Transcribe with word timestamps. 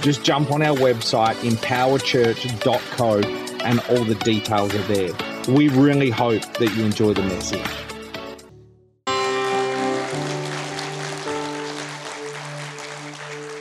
just 0.00 0.24
jump 0.24 0.50
on 0.50 0.62
our 0.62 0.76
website, 0.76 1.34
empowerchurch.co, 1.36 3.20
and 3.64 3.80
all 3.90 4.04
the 4.04 4.14
details 4.16 4.74
are 4.74 4.82
there. 4.82 5.12
We 5.48 5.68
really 5.68 6.10
hope 6.10 6.42
that 6.54 6.74
you 6.74 6.84
enjoy 6.84 7.14
the 7.14 7.22
message. 7.22 7.60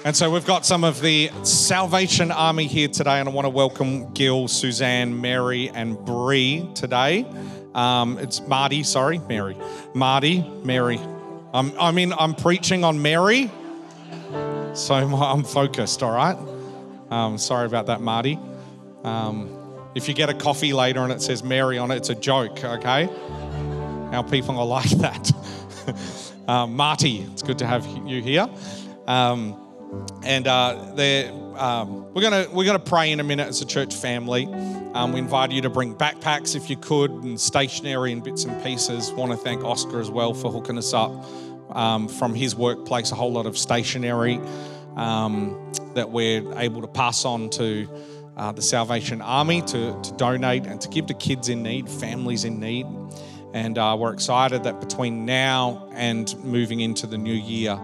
And 0.05 0.15
so 0.15 0.31
we've 0.31 0.45
got 0.45 0.65
some 0.65 0.83
of 0.83 1.01
the 1.01 1.29
Salvation 1.43 2.31
Army 2.31 2.67
here 2.67 2.87
today, 2.87 3.19
and 3.19 3.27
I 3.27 3.31
want 3.31 3.45
to 3.45 3.49
welcome 3.49 4.11
Gil, 4.13 4.47
Suzanne, 4.47 5.19
Mary, 5.21 5.69
and 5.69 6.03
Bree 6.05 6.67
today. 6.73 7.27
Um, 7.75 8.17
it's 8.17 8.41
Marty, 8.47 8.81
sorry, 8.83 9.19
Mary. 9.19 9.57
Marty, 9.93 10.41
Mary. 10.63 10.99
I'm, 11.53 11.73
I 11.79 11.91
mean, 11.91 12.13
I'm 12.13 12.33
preaching 12.33 12.83
on 12.83 13.01
Mary, 13.01 13.51
so 14.73 14.93
I'm 14.95 15.43
focused, 15.43 16.03
all 16.03 16.11
right? 16.11 16.37
Um, 17.09 17.37
sorry 17.37 17.65
about 17.65 17.87
that, 17.87 18.01
Marty. 18.01 18.39
Um, 19.03 19.55
if 19.95 20.07
you 20.07 20.13
get 20.13 20.29
a 20.29 20.33
coffee 20.33 20.73
later 20.73 21.01
and 21.01 21.11
it 21.11 21.21
says 21.21 21.43
Mary 21.43 21.77
on 21.77 21.91
it, 21.91 21.97
it's 21.97 22.09
a 22.09 22.15
joke, 22.15 22.63
okay? 22.63 23.09
Our 24.11 24.23
people 24.23 24.57
are 24.59 24.65
like 24.79 24.89
that. 24.89 25.31
um, 26.47 26.75
Marty, 26.75 27.21
it's 27.31 27.41
good 27.41 27.59
to 27.59 27.67
have 27.67 27.85
you 28.05 28.21
here. 28.21 28.47
Um, 29.07 29.65
and 30.23 30.47
uh, 30.47 30.93
um, 31.57 32.13
we're 32.13 32.21
gonna 32.21 32.45
we're 32.51 32.65
gonna 32.65 32.77
pray 32.77 33.11
in 33.11 33.19
a 33.19 33.23
minute 33.23 33.47
as 33.47 33.61
a 33.61 33.65
church 33.65 33.95
family. 33.95 34.45
Um, 34.93 35.13
we 35.13 35.19
invite 35.19 35.51
you 35.51 35.61
to 35.63 35.69
bring 35.69 35.95
backpacks 35.95 36.55
if 36.55 36.69
you 36.69 36.77
could, 36.77 37.09
and 37.09 37.41
stationery 37.41 38.11
and 38.11 38.23
bits 38.23 38.45
and 38.45 38.63
pieces. 38.63 39.11
Want 39.11 39.31
to 39.31 39.37
thank 39.37 39.63
Oscar 39.63 39.99
as 39.99 40.11
well 40.11 40.35
for 40.35 40.51
hooking 40.51 40.77
us 40.77 40.93
up 40.93 41.11
um, 41.71 42.07
from 42.07 42.35
his 42.35 42.55
workplace. 42.55 43.11
A 43.11 43.15
whole 43.15 43.31
lot 43.31 43.45
of 43.45 43.57
stationery 43.57 44.39
um, 44.95 45.71
that 45.95 46.09
we're 46.11 46.43
able 46.57 46.81
to 46.81 46.87
pass 46.87 47.25
on 47.25 47.49
to 47.51 47.87
uh, 48.37 48.51
the 48.51 48.61
Salvation 48.61 49.21
Army 49.21 49.61
to, 49.63 49.99
to 50.01 50.13
donate 50.17 50.65
and 50.65 50.79
to 50.81 50.89
give 50.89 51.07
to 51.07 51.13
kids 51.13 51.49
in 51.49 51.63
need, 51.63 51.89
families 51.89 52.45
in 52.45 52.59
need. 52.59 52.85
And 53.53 53.77
uh, 53.77 53.97
we're 53.99 54.13
excited 54.13 54.63
that 54.63 54.79
between 54.79 55.25
now 55.25 55.89
and 55.93 56.33
moving 56.43 56.79
into 56.81 57.07
the 57.07 57.17
new 57.17 57.33
year, 57.33 57.79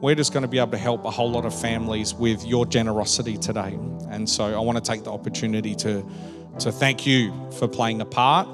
we're 0.00 0.14
just 0.14 0.32
going 0.32 0.42
to 0.42 0.48
be 0.48 0.58
able 0.58 0.70
to 0.70 0.78
help 0.78 1.04
a 1.04 1.10
whole 1.10 1.30
lot 1.30 1.44
of 1.44 1.58
families 1.58 2.14
with 2.14 2.44
your 2.46 2.64
generosity 2.64 3.36
today. 3.36 3.78
And 4.08 4.28
so 4.28 4.44
I 4.44 4.58
want 4.60 4.82
to 4.82 4.90
take 4.92 5.04
the 5.04 5.12
opportunity 5.12 5.74
to, 5.76 6.04
to 6.60 6.72
thank 6.72 7.06
you 7.06 7.32
for 7.58 7.68
playing 7.68 8.00
a 8.00 8.06
part. 8.06 8.48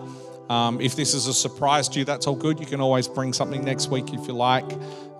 Um, 0.48 0.80
if 0.80 0.94
this 0.94 1.14
is 1.14 1.26
a 1.26 1.34
surprise 1.34 1.88
to 1.90 1.98
you, 1.98 2.04
that's 2.04 2.26
all 2.26 2.36
good. 2.36 2.60
You 2.60 2.66
can 2.66 2.80
always 2.80 3.08
bring 3.08 3.32
something 3.32 3.64
next 3.64 3.88
week 3.88 4.12
if 4.12 4.26
you 4.26 4.34
like. 4.34 4.70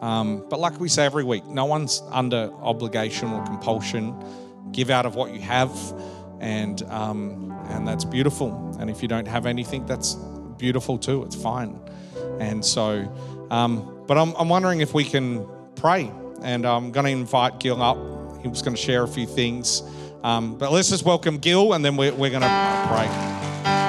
Um, 0.00 0.44
but 0.48 0.60
like 0.60 0.78
we 0.78 0.88
say 0.88 1.04
every 1.04 1.24
week, 1.24 1.44
no 1.46 1.64
one's 1.64 2.02
under 2.10 2.52
obligation 2.62 3.30
or 3.30 3.44
compulsion. 3.44 4.14
Give 4.72 4.90
out 4.90 5.06
of 5.06 5.14
what 5.14 5.32
you 5.32 5.40
have, 5.40 5.70
and 6.40 6.82
um, 6.84 7.50
and 7.70 7.86
that's 7.86 8.04
beautiful. 8.04 8.76
And 8.78 8.90
if 8.90 9.02
you 9.02 9.08
don't 9.08 9.28
have 9.28 9.46
anything, 9.46 9.86
that's 9.86 10.14
beautiful 10.58 10.98
too. 10.98 11.22
It's 11.24 11.36
fine. 11.36 11.80
And 12.40 12.64
so, 12.64 13.10
um, 13.50 14.04
but 14.06 14.18
I'm, 14.18 14.34
I'm 14.34 14.48
wondering 14.48 14.80
if 14.80 14.92
we 14.92 15.04
can 15.04 15.46
pray. 15.76 16.10
And 16.42 16.66
I'm 16.66 16.92
going 16.92 17.06
to 17.06 17.10
invite 17.10 17.60
Gil 17.60 17.82
up. 17.82 17.96
He 18.42 18.48
was 18.48 18.62
going 18.62 18.76
to 18.76 18.80
share 18.80 19.02
a 19.02 19.08
few 19.08 19.26
things. 19.26 19.82
Um, 20.22 20.58
but 20.58 20.70
let's 20.70 20.90
just 20.90 21.04
welcome 21.04 21.38
Gil, 21.38 21.72
and 21.72 21.84
then 21.84 21.96
we're, 21.96 22.12
we're 22.12 22.30
going 22.30 22.42
to 22.42 22.86
pray. 22.88 23.85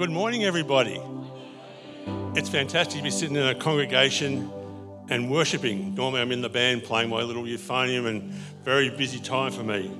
Good 0.00 0.10
morning, 0.10 0.44
everybody. 0.44 0.98
It's 2.34 2.48
fantastic 2.48 2.96
to 2.96 3.02
be 3.02 3.10
sitting 3.10 3.36
in 3.36 3.46
a 3.46 3.54
congregation 3.54 4.50
and 5.10 5.30
worshipping. 5.30 5.94
Normally, 5.94 6.22
I'm 6.22 6.32
in 6.32 6.40
the 6.40 6.48
band 6.48 6.84
playing 6.84 7.10
my 7.10 7.20
little 7.20 7.42
euphonium, 7.42 8.06
and 8.06 8.32
very 8.64 8.88
busy 8.88 9.20
time 9.20 9.52
for 9.52 9.62
me. 9.62 9.92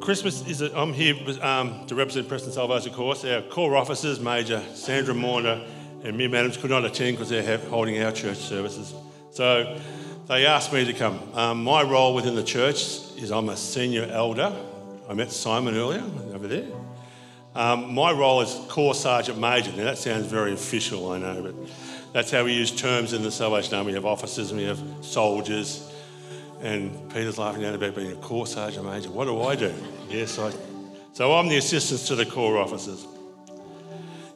Christmas 0.00 0.44
is, 0.48 0.60
a, 0.60 0.76
I'm 0.76 0.92
here 0.92 1.14
um, 1.40 1.86
to 1.86 1.94
represent 1.94 2.26
Preston 2.26 2.50
Salvos, 2.50 2.84
of 2.84 2.94
course. 2.94 3.24
Our 3.24 3.42
core 3.42 3.76
officers, 3.76 4.18
Major 4.18 4.60
Sandra 4.74 5.14
Morner 5.14 5.64
and 6.02 6.18
Mim 6.18 6.34
Adams, 6.34 6.56
could 6.56 6.70
not 6.70 6.84
attend 6.84 7.16
because 7.16 7.28
they're 7.28 7.58
holding 7.58 8.02
our 8.02 8.10
church 8.10 8.38
services. 8.38 8.92
So 9.30 9.78
they 10.26 10.46
asked 10.46 10.72
me 10.72 10.84
to 10.84 10.92
come. 10.92 11.20
Um, 11.34 11.62
my 11.62 11.84
role 11.84 12.12
within 12.12 12.34
the 12.34 12.42
church 12.42 12.82
is 13.18 13.30
I'm 13.30 13.50
a 13.50 13.56
senior 13.56 14.02
elder. 14.10 14.52
I 15.08 15.14
met 15.14 15.30
Simon 15.30 15.76
earlier 15.76 16.02
over 16.34 16.48
there. 16.48 16.66
Um, 17.54 17.94
my 17.94 18.10
role 18.10 18.40
is 18.40 18.58
Corps 18.68 18.94
Sergeant 18.94 19.38
Major. 19.38 19.70
Now 19.72 19.84
that 19.84 19.98
sounds 19.98 20.26
very 20.26 20.52
official, 20.52 21.12
I 21.12 21.18
know, 21.18 21.42
but 21.42 21.54
that's 22.12 22.30
how 22.30 22.44
we 22.44 22.52
use 22.52 22.72
terms 22.72 23.12
in 23.12 23.22
the 23.22 23.30
Salvation 23.30 23.74
Army. 23.74 23.88
We 23.88 23.94
have 23.94 24.06
officers 24.06 24.50
and 24.50 24.60
we 24.60 24.66
have 24.66 24.82
soldiers 25.02 25.90
and 26.60 27.10
Peter's 27.10 27.38
laughing 27.38 27.62
down 27.62 27.74
about 27.74 27.94
being 27.94 28.10
a 28.10 28.16
Corps 28.16 28.46
Sergeant 28.46 28.86
Major. 28.86 29.10
What 29.10 29.26
do 29.26 29.40
I 29.42 29.54
do? 29.54 29.72
Yes, 30.08 30.38
I. 30.38 30.52
So 31.12 31.34
I'm 31.34 31.48
the 31.48 31.58
assistant 31.58 32.00
to 32.08 32.16
the 32.16 32.26
Corps 32.26 32.58
officers. 32.58 33.06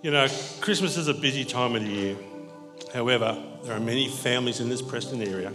You 0.02 0.12
know, 0.12 0.28
Christmas 0.60 0.96
is 0.96 1.08
a 1.08 1.14
busy 1.14 1.44
time 1.44 1.74
of 1.74 1.82
the 1.82 1.88
year. 1.88 2.16
However, 2.94 3.36
there 3.64 3.74
are 3.74 3.80
many 3.80 4.08
families 4.08 4.60
in 4.60 4.68
this 4.68 4.80
Preston 4.80 5.22
area 5.22 5.52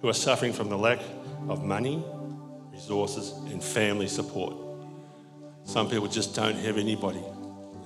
who 0.00 0.08
are 0.08 0.14
suffering 0.14 0.52
from 0.52 0.68
the 0.68 0.78
lack 0.78 1.00
of 1.48 1.64
money, 1.64 2.04
resources, 2.70 3.32
and 3.50 3.62
family 3.62 4.06
support. 4.06 4.67
Some 5.68 5.90
people 5.90 6.08
just 6.08 6.34
don't 6.34 6.56
have 6.56 6.78
anybody. 6.78 7.22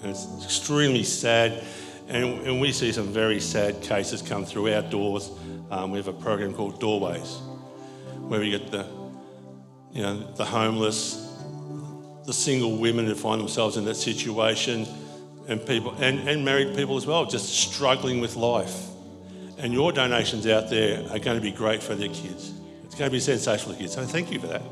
And 0.02 0.12
it's 0.12 0.44
extremely 0.44 1.02
sad. 1.02 1.64
And, 2.06 2.46
and 2.46 2.60
we 2.60 2.70
see 2.70 2.92
some 2.92 3.12
very 3.12 3.40
sad 3.40 3.82
cases 3.82 4.22
come 4.22 4.44
through 4.44 4.72
our 4.72 4.82
doors. 4.82 5.32
Um, 5.68 5.90
we 5.90 5.98
have 5.98 6.06
a 6.06 6.12
program 6.12 6.54
called 6.54 6.78
Doorways, 6.78 7.38
where 8.28 8.38
we 8.38 8.50
get 8.50 8.70
the, 8.70 8.86
you 9.92 10.02
know, 10.02 10.32
the 10.34 10.44
homeless, 10.44 11.28
the 12.24 12.32
single 12.32 12.76
women 12.76 13.04
who 13.04 13.16
find 13.16 13.40
themselves 13.40 13.76
in 13.76 13.84
that 13.86 13.96
situation, 13.96 14.86
and 15.48 15.66
people 15.66 15.92
and, 15.98 16.28
and 16.28 16.44
married 16.44 16.76
people 16.76 16.96
as 16.96 17.04
well, 17.04 17.26
just 17.26 17.48
struggling 17.48 18.20
with 18.20 18.36
life. 18.36 18.86
And 19.58 19.72
your 19.72 19.90
donations 19.90 20.46
out 20.46 20.70
there 20.70 21.00
are 21.10 21.18
going 21.18 21.36
to 21.36 21.42
be 21.42 21.50
great 21.50 21.82
for 21.82 21.96
their 21.96 22.10
kids. 22.10 22.52
It's 22.84 22.94
going 22.94 23.10
to 23.10 23.12
be 23.12 23.18
sensational 23.18 23.74
for 23.74 23.80
kids. 23.80 23.94
So 23.94 24.04
thank 24.04 24.30
you 24.30 24.38
for 24.38 24.46
that. 24.46 24.62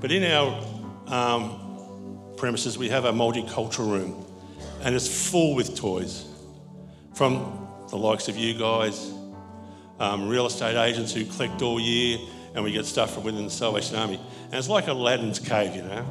But 0.00 0.10
in 0.10 0.24
our 0.24 0.60
um, 1.06 1.67
premises, 2.38 2.78
we 2.78 2.88
have 2.88 3.04
a 3.04 3.12
multicultural 3.12 3.90
room, 3.90 4.24
and 4.82 4.94
it's 4.94 5.30
full 5.30 5.54
with 5.54 5.76
toys 5.76 6.24
from 7.14 7.68
the 7.90 7.96
likes 7.96 8.28
of 8.28 8.36
you 8.36 8.54
guys, 8.54 9.12
um, 9.98 10.28
real 10.28 10.46
estate 10.46 10.76
agents 10.76 11.12
who 11.12 11.24
collect 11.24 11.60
all 11.62 11.80
year, 11.80 12.18
and 12.54 12.64
we 12.64 12.72
get 12.72 12.86
stuff 12.86 13.14
from 13.14 13.24
within 13.24 13.44
the 13.44 13.50
Salvation 13.50 13.96
Army. 13.96 14.20
And 14.46 14.54
it's 14.54 14.68
like 14.68 14.86
Aladdin's 14.86 15.38
cave, 15.38 15.74
you 15.74 15.82
know. 15.82 16.06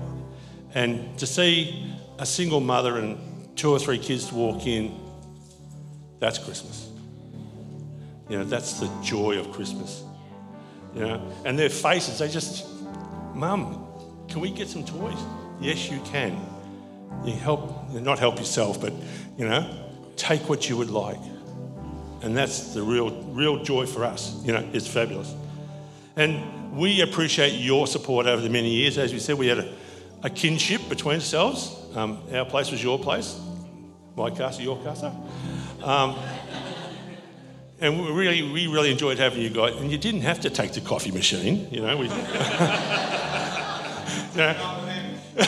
And 0.73 1.17
to 1.19 1.25
see 1.25 1.93
a 2.19 2.25
single 2.25 2.59
mother 2.59 2.97
and 2.97 3.57
two 3.57 3.71
or 3.71 3.79
three 3.79 3.97
kids 3.97 4.31
walk 4.31 4.67
in, 4.67 4.95
that's 6.19 6.37
Christmas. 6.37 6.89
You 8.29 8.39
know, 8.39 8.43
that's 8.43 8.79
the 8.79 8.91
joy 9.01 9.39
of 9.39 9.51
Christmas. 9.51 10.03
You 10.93 11.01
know, 11.01 11.31
and 11.45 11.57
their 11.57 11.69
faces, 11.69 12.19
they 12.19 12.27
just, 12.27 12.67
Mum, 13.33 13.87
can 14.27 14.41
we 14.41 14.51
get 14.51 14.67
some 14.67 14.83
toys? 14.83 15.19
Yes, 15.59 15.89
you 15.89 15.99
can. 16.01 16.39
You 17.25 17.33
help, 17.33 17.91
not 17.91 18.19
help 18.19 18.37
yourself, 18.37 18.79
but, 18.79 18.93
you 19.37 19.45
know, 19.47 19.67
take 20.15 20.47
what 20.49 20.69
you 20.69 20.77
would 20.77 20.89
like. 20.91 21.19
And 22.21 22.35
that's 22.35 22.73
the 22.73 22.81
real, 22.81 23.11
real 23.31 23.63
joy 23.63 23.85
for 23.85 24.03
us. 24.03 24.35
You 24.43 24.53
know, 24.53 24.67
it's 24.73 24.87
fabulous. 24.87 25.33
And 26.15 26.75
we 26.77 27.01
appreciate 27.01 27.53
your 27.53 27.87
support 27.87 28.25
over 28.25 28.41
the 28.41 28.49
many 28.49 28.69
years. 28.69 28.97
As 28.97 29.13
we 29.13 29.19
said, 29.19 29.37
we 29.37 29.47
had 29.47 29.59
a, 29.59 29.73
a 30.23 30.29
kinship 30.29 30.89
between 30.89 31.15
ourselves. 31.15 31.75
Um, 31.95 32.21
our 32.33 32.45
place 32.45 32.71
was 32.71 32.83
your 32.83 32.99
place, 32.99 33.39
my 34.15 34.29
casa, 34.29 34.61
your 34.61 34.81
casa. 34.83 35.15
Um, 35.83 36.15
and 37.79 37.99
we 37.99 38.11
really, 38.11 38.41
we 38.51 38.65
really 38.67 38.91
enjoyed 38.91 39.19
having 39.19 39.41
you 39.41 39.49
guys. 39.49 39.75
And 39.75 39.91
you 39.91 39.97
didn't 39.97 40.21
have 40.21 40.39
to 40.41 40.49
take 40.49 40.73
the 40.73 40.81
coffee 40.81 41.11
machine, 41.11 41.67
you 41.71 41.81
know. 41.81 41.95
We, 41.97 42.05
you 42.07 42.11
know. 44.37 44.86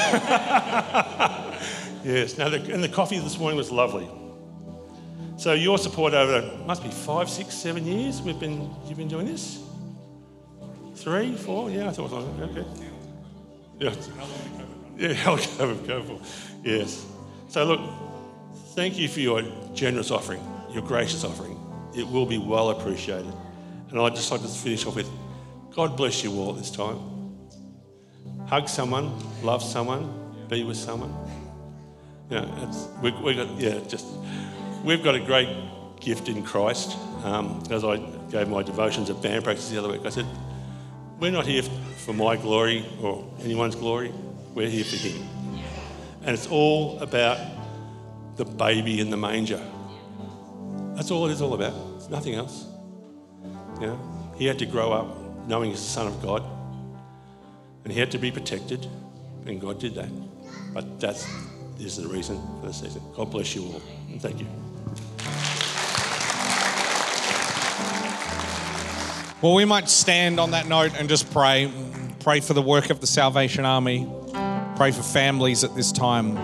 yes. 2.03 2.37
Now, 2.37 2.49
the, 2.49 2.57
and 2.71 2.83
the 2.83 2.89
coffee 2.89 3.17
this 3.19 3.39
morning 3.39 3.57
was 3.57 3.71
lovely. 3.71 4.07
So 5.37 5.53
your 5.53 5.77
support 5.77 6.13
over 6.13 6.57
must 6.65 6.83
be 6.83 6.89
five, 6.89 7.29
six, 7.29 7.55
seven 7.55 7.85
years 7.85 8.21
we've 8.21 8.39
been 8.39 8.69
you've 8.85 8.97
been 8.97 9.07
doing 9.07 9.25
this. 9.25 9.63
Three, 10.95 11.33
four? 11.35 11.71
Yeah, 11.71 11.87
I 11.87 11.91
thought, 11.91 12.11
it 12.11 12.15
was 12.15 12.37
that. 12.37 12.49
okay. 12.49 12.65
Yeah. 13.79 13.95
Yeah, 14.97 15.13
helicopter, 15.13 15.73
go 15.87 16.19
Yes. 16.61 17.05
So 17.47 17.63
look, 17.63 17.79
thank 18.75 18.99
you 18.99 19.07
for 19.07 19.21
your 19.21 19.43
generous 19.73 20.11
offering, 20.11 20.41
your 20.71 20.83
gracious 20.83 21.23
offering. 21.23 21.57
It 21.95 22.05
will 22.05 22.25
be 22.25 22.37
well 22.37 22.71
appreciated. 22.71 23.33
And 23.89 23.99
I'd 23.99 24.13
just 24.13 24.29
like 24.29 24.41
to 24.41 24.47
finish 24.47 24.85
off 24.85 24.95
with 24.95 25.09
God 25.71 25.95
bless 25.95 26.23
you 26.23 26.33
all 26.33 26.51
at 26.51 26.57
this 26.57 26.69
time. 26.69 27.18
Hug 28.49 28.67
someone, 28.67 29.13
love 29.43 29.61
someone, 29.61 30.11
be 30.47 30.63
with 30.63 30.77
someone. 30.77 31.13
Know, 32.31 32.51
it's, 32.67 32.87
we, 33.01 33.11
we 33.11 33.35
got, 33.35 33.47
yeah, 33.59 33.79
just, 33.87 34.07
we've 34.83 35.03
got 35.03 35.13
a 35.13 35.19
great 35.19 35.49
gift 35.99 36.29
in 36.29 36.41
Christ. 36.41 36.97
Um, 37.23 37.61
as 37.69 37.83
I 37.83 37.97
gave 38.31 38.47
my 38.47 38.63
devotions 38.63 39.09
at 39.11 39.21
band 39.21 39.43
practice 39.43 39.69
the 39.69 39.77
other 39.77 39.89
week, 39.89 40.03
I 40.03 40.09
said, 40.09 40.25
we're 41.19 41.31
not 41.31 41.45
here 41.45 41.61
for 41.61 42.13
my 42.13 42.37
glory 42.37 42.85
or 43.01 43.23
anyone's 43.43 43.75
glory. 43.75 44.11
We're 44.55 44.69
here 44.69 44.83
for 44.83 44.95
Him. 44.95 45.27
And 46.23 46.31
it's 46.31 46.47
all 46.47 46.97
about 46.99 47.37
the 48.35 48.45
baby 48.45 48.99
in 48.99 49.11
the 49.11 49.17
manger. 49.17 49.61
That's 50.95 51.11
all 51.11 51.27
it 51.27 51.31
is 51.33 51.41
all 51.41 51.53
about. 51.53 51.73
It's 51.97 52.09
nothing 52.09 52.33
else. 52.33 52.65
Know, 53.79 54.33
he 54.37 54.45
had 54.45 54.57
to 54.59 54.65
grow 54.65 54.91
up 54.91 55.47
knowing 55.47 55.69
he's 55.69 55.81
the 55.81 55.89
Son 55.89 56.07
of 56.07 56.19
God, 56.21 56.43
and 57.83 57.93
he 57.93 57.99
had 57.99 58.11
to 58.11 58.17
be 58.17 58.31
protected, 58.31 58.87
and 59.45 59.59
God 59.59 59.79
did 59.79 59.95
that. 59.95 60.09
But 60.73 60.99
this 60.99 61.27
is 61.79 61.97
the 61.97 62.07
reason 62.07 62.39
for 62.59 62.67
the 62.67 62.73
season. 62.73 63.01
God 63.15 63.31
bless 63.31 63.55
you 63.55 63.63
all, 63.63 63.81
and 64.09 64.21
thank 64.21 64.39
you. 64.39 64.47
Well, 69.41 69.53
we 69.53 69.63
might 69.63 69.87
stand 69.87 70.39
on 70.39 70.51
that 70.51 70.67
note 70.67 70.91
and 70.99 71.07
just 71.07 71.31
pray. 71.31 71.71
Pray 72.19 72.41
for 72.41 72.53
the 72.53 72.61
work 72.61 72.89
of 72.89 72.99
the 72.99 73.07
Salvation 73.07 73.63
Army. 73.63 74.05
Pray 74.75 74.91
for 74.91 75.01
families 75.01 75.63
at 75.63 75.73
this 75.75 75.93
time. 75.93 76.35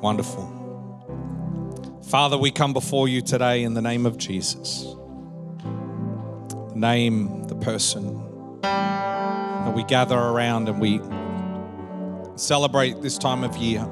Wonderful. 0.00 0.54
Father, 2.08 2.38
we 2.38 2.52
come 2.52 2.72
before 2.72 3.08
you 3.08 3.20
today 3.20 3.64
in 3.64 3.74
the 3.74 3.82
name 3.82 4.06
of 4.06 4.16
Jesus. 4.16 4.94
Name, 6.78 7.44
the 7.48 7.56
person 7.56 8.16
that 8.62 9.72
we 9.74 9.82
gather 9.84 10.16
around 10.16 10.68
and 10.68 10.80
we 10.80 11.00
celebrate 12.36 13.02
this 13.02 13.18
time 13.18 13.42
of 13.42 13.56
year. 13.56 13.86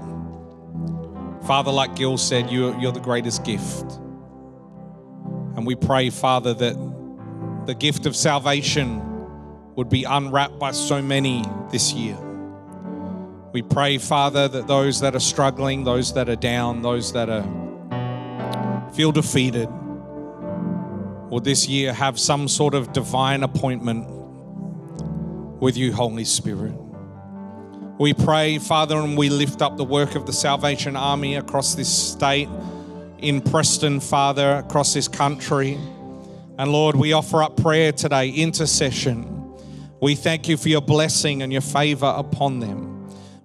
Father, 1.46 1.72
like 1.72 1.96
Gil 1.96 2.16
said, 2.16 2.50
you're, 2.50 2.78
you're 2.78 2.92
the 2.92 3.00
greatest 3.00 3.44
gift. 3.44 3.92
And 5.56 5.66
we 5.66 5.74
pray, 5.74 6.10
Father, 6.10 6.54
that 6.54 6.76
the 7.66 7.74
gift 7.74 8.06
of 8.06 8.14
salvation 8.14 9.02
would 9.74 9.88
be 9.88 10.04
unwrapped 10.04 10.58
by 10.58 10.70
so 10.70 11.02
many 11.02 11.44
this 11.70 11.92
year. 11.92 12.16
We 13.52 13.62
pray, 13.62 13.98
Father, 13.98 14.48
that 14.48 14.66
those 14.66 15.00
that 15.00 15.14
are 15.14 15.20
struggling, 15.20 15.84
those 15.84 16.14
that 16.14 16.28
are 16.28 16.36
down, 16.36 16.82
those 16.82 17.12
that 17.14 17.28
are 17.28 17.44
feel 18.92 19.12
defeated, 19.12 19.68
will 21.31 21.40
this 21.40 21.69
year 21.69 21.93
have 21.93 22.19
some 22.19 22.49
sort 22.49 22.75
of 22.75 22.93
divine 22.93 23.43
appointment 23.43 24.06
with 25.61 25.76
you, 25.76 25.93
Holy 25.93 26.25
Spirit. 26.25 26.75
We 27.99 28.12
pray, 28.12 28.58
Father, 28.58 28.96
and 28.99 29.17
we 29.17 29.31
lift 29.31 29.62
up 29.62 29.76
the 29.76 29.84
work 29.84 30.14
of 30.14 30.26
the 30.26 30.32
Salvation 30.32 30.96
Army 30.96 31.37
across 31.37 31.75
this 31.75 31.88
state 31.88 32.49
in 33.19 33.40
Preston, 33.40 34.00
Father, 34.00 34.56
across 34.56 34.93
this 34.93 35.08
country. 35.08 35.78
And 36.58 36.73
Lord, 36.73 36.96
we 36.96 37.12
offer 37.12 37.43
up 37.43 37.56
prayer 37.56 37.93
today, 37.93 38.31
intercession. 38.31 39.32
We 40.00 40.14
thank 40.14 40.46
you 40.49 40.56
for 40.56 40.69
your 40.69 40.82
blessing 40.82 41.43
and 41.43 41.50
your 41.50 41.62
favor 41.62 42.12
upon 42.17 42.61
them. 42.61 42.95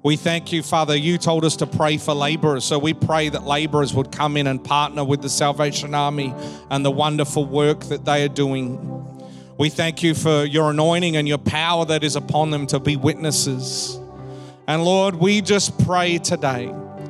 We 0.03 0.15
thank 0.15 0.51
you, 0.51 0.63
Father. 0.63 0.95
You 0.95 1.17
told 1.17 1.45
us 1.45 1.57
to 1.57 1.67
pray 1.67 1.97
for 1.97 2.13
laborers. 2.13 2.65
So 2.65 2.79
we 2.79 2.93
pray 2.93 3.29
that 3.29 3.43
laborers 3.43 3.93
would 3.93 4.11
come 4.11 4.35
in 4.35 4.47
and 4.47 4.63
partner 4.63 5.03
with 5.03 5.21
the 5.21 5.29
Salvation 5.29 5.93
Army 5.93 6.33
and 6.69 6.83
the 6.83 6.91
wonderful 6.91 7.45
work 7.45 7.81
that 7.85 8.05
they 8.05 8.23
are 8.23 8.29
doing. 8.29 8.79
We 9.57 9.69
thank 9.69 10.01
you 10.01 10.15
for 10.15 10.43
your 10.43 10.71
anointing 10.71 11.17
and 11.17 11.27
your 11.27 11.37
power 11.37 11.85
that 11.85 12.03
is 12.03 12.15
upon 12.15 12.49
them 12.49 12.65
to 12.67 12.79
be 12.79 12.95
witnesses. 12.95 13.99
And 14.67 14.83
Lord, 14.83 15.15
we 15.15 15.41
just 15.41 15.77
pray 15.85 16.17
today. 16.17 16.67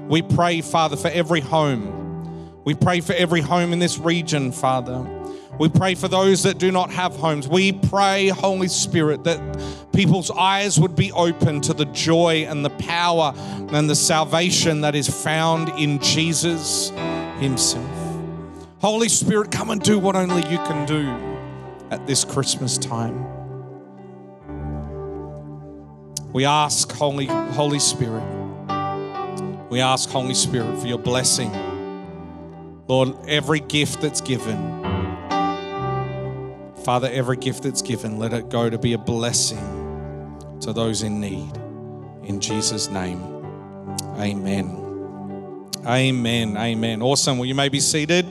We 0.08 0.22
pray, 0.22 0.62
Father, 0.62 0.98
for 0.98 1.08
every 1.08 1.40
home 1.40 2.02
we 2.64 2.76
pray 2.76 3.02
for 3.02 3.14
every 3.14 3.42
home 3.42 3.74
in 3.74 3.80
this 3.80 3.98
region, 3.98 4.52
Father. 4.52 5.04
We 5.62 5.70
pray 5.70 5.94
for 5.94 6.08
those 6.08 6.42
that 6.42 6.58
do 6.58 6.72
not 6.72 6.90
have 6.90 7.16
homes. 7.16 7.48
We 7.48 7.72
pray, 7.72 8.30
Holy 8.30 8.68
Spirit, 8.68 9.26
that 9.26 9.40
people's 9.94 10.32
eyes 10.32 10.80
would 10.80 10.96
be 10.96 11.12
open 11.12 11.62
to 11.62 11.76
the 11.76 11.86
joy 11.86 12.48
and 12.50 12.66
the 12.66 12.72
power 12.72 13.32
and 13.38 13.88
the 13.88 13.94
salvation 13.94 14.82
that 14.82 14.96
is 14.96 15.08
found 15.08 15.70
in 15.80 16.00
Jesus 16.00 16.90
Himself. 17.38 17.88
Holy 18.80 19.08
Spirit, 19.08 19.52
come 19.52 19.70
and 19.70 19.80
do 19.80 20.00
what 20.00 20.16
only 20.16 20.42
you 20.50 20.58
can 20.58 20.88
do 20.88 21.08
at 21.92 22.08
this 22.08 22.26
Christmas 22.26 22.80
time. 22.80 23.24
We 26.34 26.44
ask, 26.44 26.92
Holy, 26.92 27.28
Holy 27.28 27.78
Spirit, 27.78 28.24
we 29.70 29.80
ask, 29.80 30.10
Holy 30.10 30.34
Spirit, 30.34 30.80
for 30.80 30.88
your 30.88 30.98
blessing 30.98 31.52
Lord, 32.92 33.16
every 33.26 33.62
gift 33.62 34.02
that's 34.02 34.20
given, 34.20 34.81
Father, 36.84 37.10
every 37.12 37.38
gift 37.38 37.64
that's 37.64 37.82
given, 37.82 38.18
let 38.18 38.34
it 38.34 38.50
go 38.50 38.70
to 38.70 38.78
be 38.78 38.94
a 38.94 38.98
blessing 38.98 40.58
to 40.62 40.74
those 40.74 41.04
in 41.04 41.20
need. 41.20 41.56
In 42.24 42.40
Jesus' 42.40 42.90
name, 42.90 43.22
amen. 44.18 44.82
Amen. 45.86 46.58
Amen. 46.58 47.02
Awesome. 47.02 47.40
Well, 47.40 47.48
you 47.48 47.56
may 47.56 47.70
be 47.70 47.80
seated. 47.80 48.26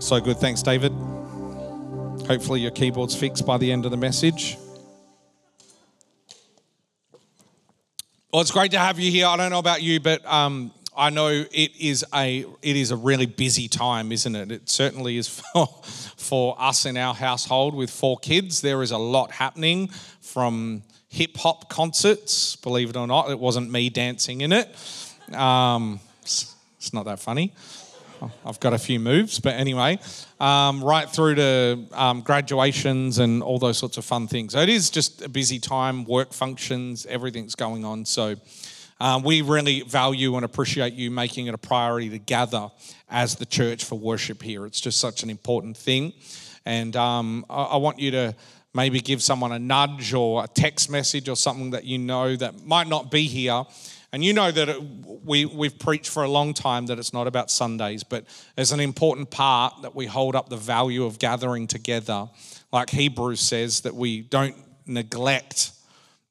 So 0.00 0.20
good. 0.20 0.36
Thanks, 0.36 0.62
David. 0.62 0.92
Hopefully, 2.26 2.60
your 2.60 2.72
keyboard's 2.72 3.16
fixed 3.16 3.46
by 3.46 3.56
the 3.56 3.72
end 3.72 3.86
of 3.86 3.90
the 3.90 3.96
message. 3.96 4.58
Well, 8.32 8.42
it's 8.42 8.50
great 8.50 8.72
to 8.72 8.78
have 8.78 8.98
you 8.98 9.10
here. 9.10 9.26
I 9.26 9.36
don't 9.38 9.50
know 9.50 9.58
about 9.58 9.82
you, 9.82 9.98
but 9.98 10.24
um, 10.26 10.72
I 10.96 11.10
know 11.10 11.28
it 11.28 11.76
is 11.78 12.04
a 12.14 12.46
it 12.62 12.76
is 12.76 12.90
a 12.90 12.96
really 12.96 13.26
busy 13.26 13.68
time, 13.68 14.12
isn't 14.12 14.34
it? 14.34 14.50
It 14.50 14.68
certainly 14.68 15.18
is 15.18 15.28
for 15.52 15.66
for 15.84 16.56
us 16.58 16.86
in 16.86 16.96
our 16.96 17.14
household 17.14 17.74
with 17.74 17.90
four 17.90 18.18
kids. 18.18 18.62
There 18.62 18.82
is 18.82 18.90
a 18.90 18.98
lot 18.98 19.30
happening 19.30 19.88
from 20.20 20.82
hip 21.08 21.36
hop 21.36 21.68
concerts. 21.68 22.56
Believe 22.56 22.90
it 22.90 22.96
or 22.96 23.06
not, 23.06 23.30
it 23.30 23.38
wasn't 23.38 23.70
me 23.70 23.90
dancing 23.90 24.40
in 24.40 24.52
it. 24.52 24.68
Um, 25.32 26.00
it's, 26.22 26.54
not 26.92 27.04
that 27.06 27.18
funny. 27.18 27.52
I've 28.44 28.60
got 28.60 28.72
a 28.72 28.78
few 28.78 29.00
moves, 29.00 29.40
but 29.40 29.54
anyway, 29.54 29.98
um, 30.40 30.82
right 30.82 31.08
through 31.08 31.34
to 31.34 31.84
um, 31.92 32.22
graduations 32.22 33.18
and 33.18 33.42
all 33.42 33.58
those 33.58 33.76
sorts 33.76 33.98
of 33.98 34.04
fun 34.04 34.28
things. 34.28 34.52
So 34.52 34.60
it 34.60 34.68
is 34.68 34.88
just 34.88 35.20
a 35.22 35.28
busy 35.28 35.58
time, 35.58 36.04
work 36.04 36.32
functions, 36.32 37.06
everything's 37.06 37.54
going 37.54 37.84
on. 37.84 38.04
So 38.04 38.36
um, 38.98 39.22
we 39.22 39.42
really 39.42 39.82
value 39.82 40.36
and 40.36 40.44
appreciate 40.44 40.94
you 40.94 41.10
making 41.10 41.46
it 41.46 41.54
a 41.54 41.58
priority 41.58 42.08
to 42.10 42.18
gather 42.18 42.70
as 43.08 43.36
the 43.36 43.46
church 43.46 43.84
for 43.84 43.98
worship 43.98 44.42
here. 44.42 44.66
It's 44.66 44.80
just 44.80 44.98
such 44.98 45.22
an 45.22 45.30
important 45.30 45.76
thing. 45.76 46.12
And 46.64 46.96
um, 46.96 47.44
I, 47.50 47.62
I 47.62 47.76
want 47.76 47.98
you 47.98 48.10
to 48.12 48.34
maybe 48.74 49.00
give 49.00 49.22
someone 49.22 49.52
a 49.52 49.58
nudge 49.58 50.14
or 50.14 50.44
a 50.44 50.48
text 50.48 50.90
message 50.90 51.28
or 51.28 51.36
something 51.36 51.70
that 51.70 51.84
you 51.84 51.98
know 51.98 52.36
that 52.36 52.64
might 52.64 52.88
not 52.88 53.10
be 53.10 53.22
here. 53.22 53.64
And 54.12 54.24
you 54.24 54.32
know 54.32 54.50
that 54.50 54.68
it, 54.68 54.82
we, 54.82 55.44
we've 55.44 55.78
preached 55.78 56.08
for 56.08 56.22
a 56.22 56.28
long 56.28 56.54
time 56.54 56.86
that 56.86 56.98
it's 56.98 57.12
not 57.12 57.26
about 57.26 57.50
Sundays, 57.50 58.02
but 58.02 58.24
there's 58.54 58.72
an 58.72 58.80
important 58.80 59.30
part 59.30 59.82
that 59.82 59.94
we 59.94 60.06
hold 60.06 60.34
up 60.34 60.48
the 60.48 60.56
value 60.56 61.04
of 61.04 61.18
gathering 61.18 61.66
together. 61.66 62.28
Like 62.72 62.90
Hebrews 62.90 63.40
says, 63.40 63.80
that 63.82 63.94
we 63.94 64.22
don't 64.22 64.56
neglect 64.86 65.72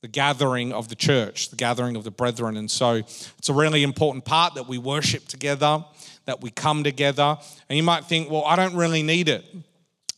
the 0.06 0.10
gathering 0.10 0.72
of 0.72 0.88
the 0.88 0.96
church, 0.96 1.50
the 1.50 1.56
gathering 1.56 1.96
of 1.96 2.04
the 2.04 2.12
brethren. 2.12 2.58
And 2.58 2.70
so 2.70 2.94
it's 2.94 3.50
a 3.50 3.54
really 3.54 3.82
important 3.82 4.24
part 4.24 4.54
that 4.54 4.68
we 4.68 4.78
worship 4.78 5.28
together, 5.28 5.84
that 6.26 6.42
we 6.42 6.52
come 6.52 6.84
together. 6.84 7.40
And 7.68 7.76
you 7.76 7.82
might 7.82 8.06
think, 8.06 8.30
well, 8.30 8.46
I 8.46 8.56
don't 8.56 8.76
really 8.76 9.02
need 9.02 9.30
it. 9.30 9.44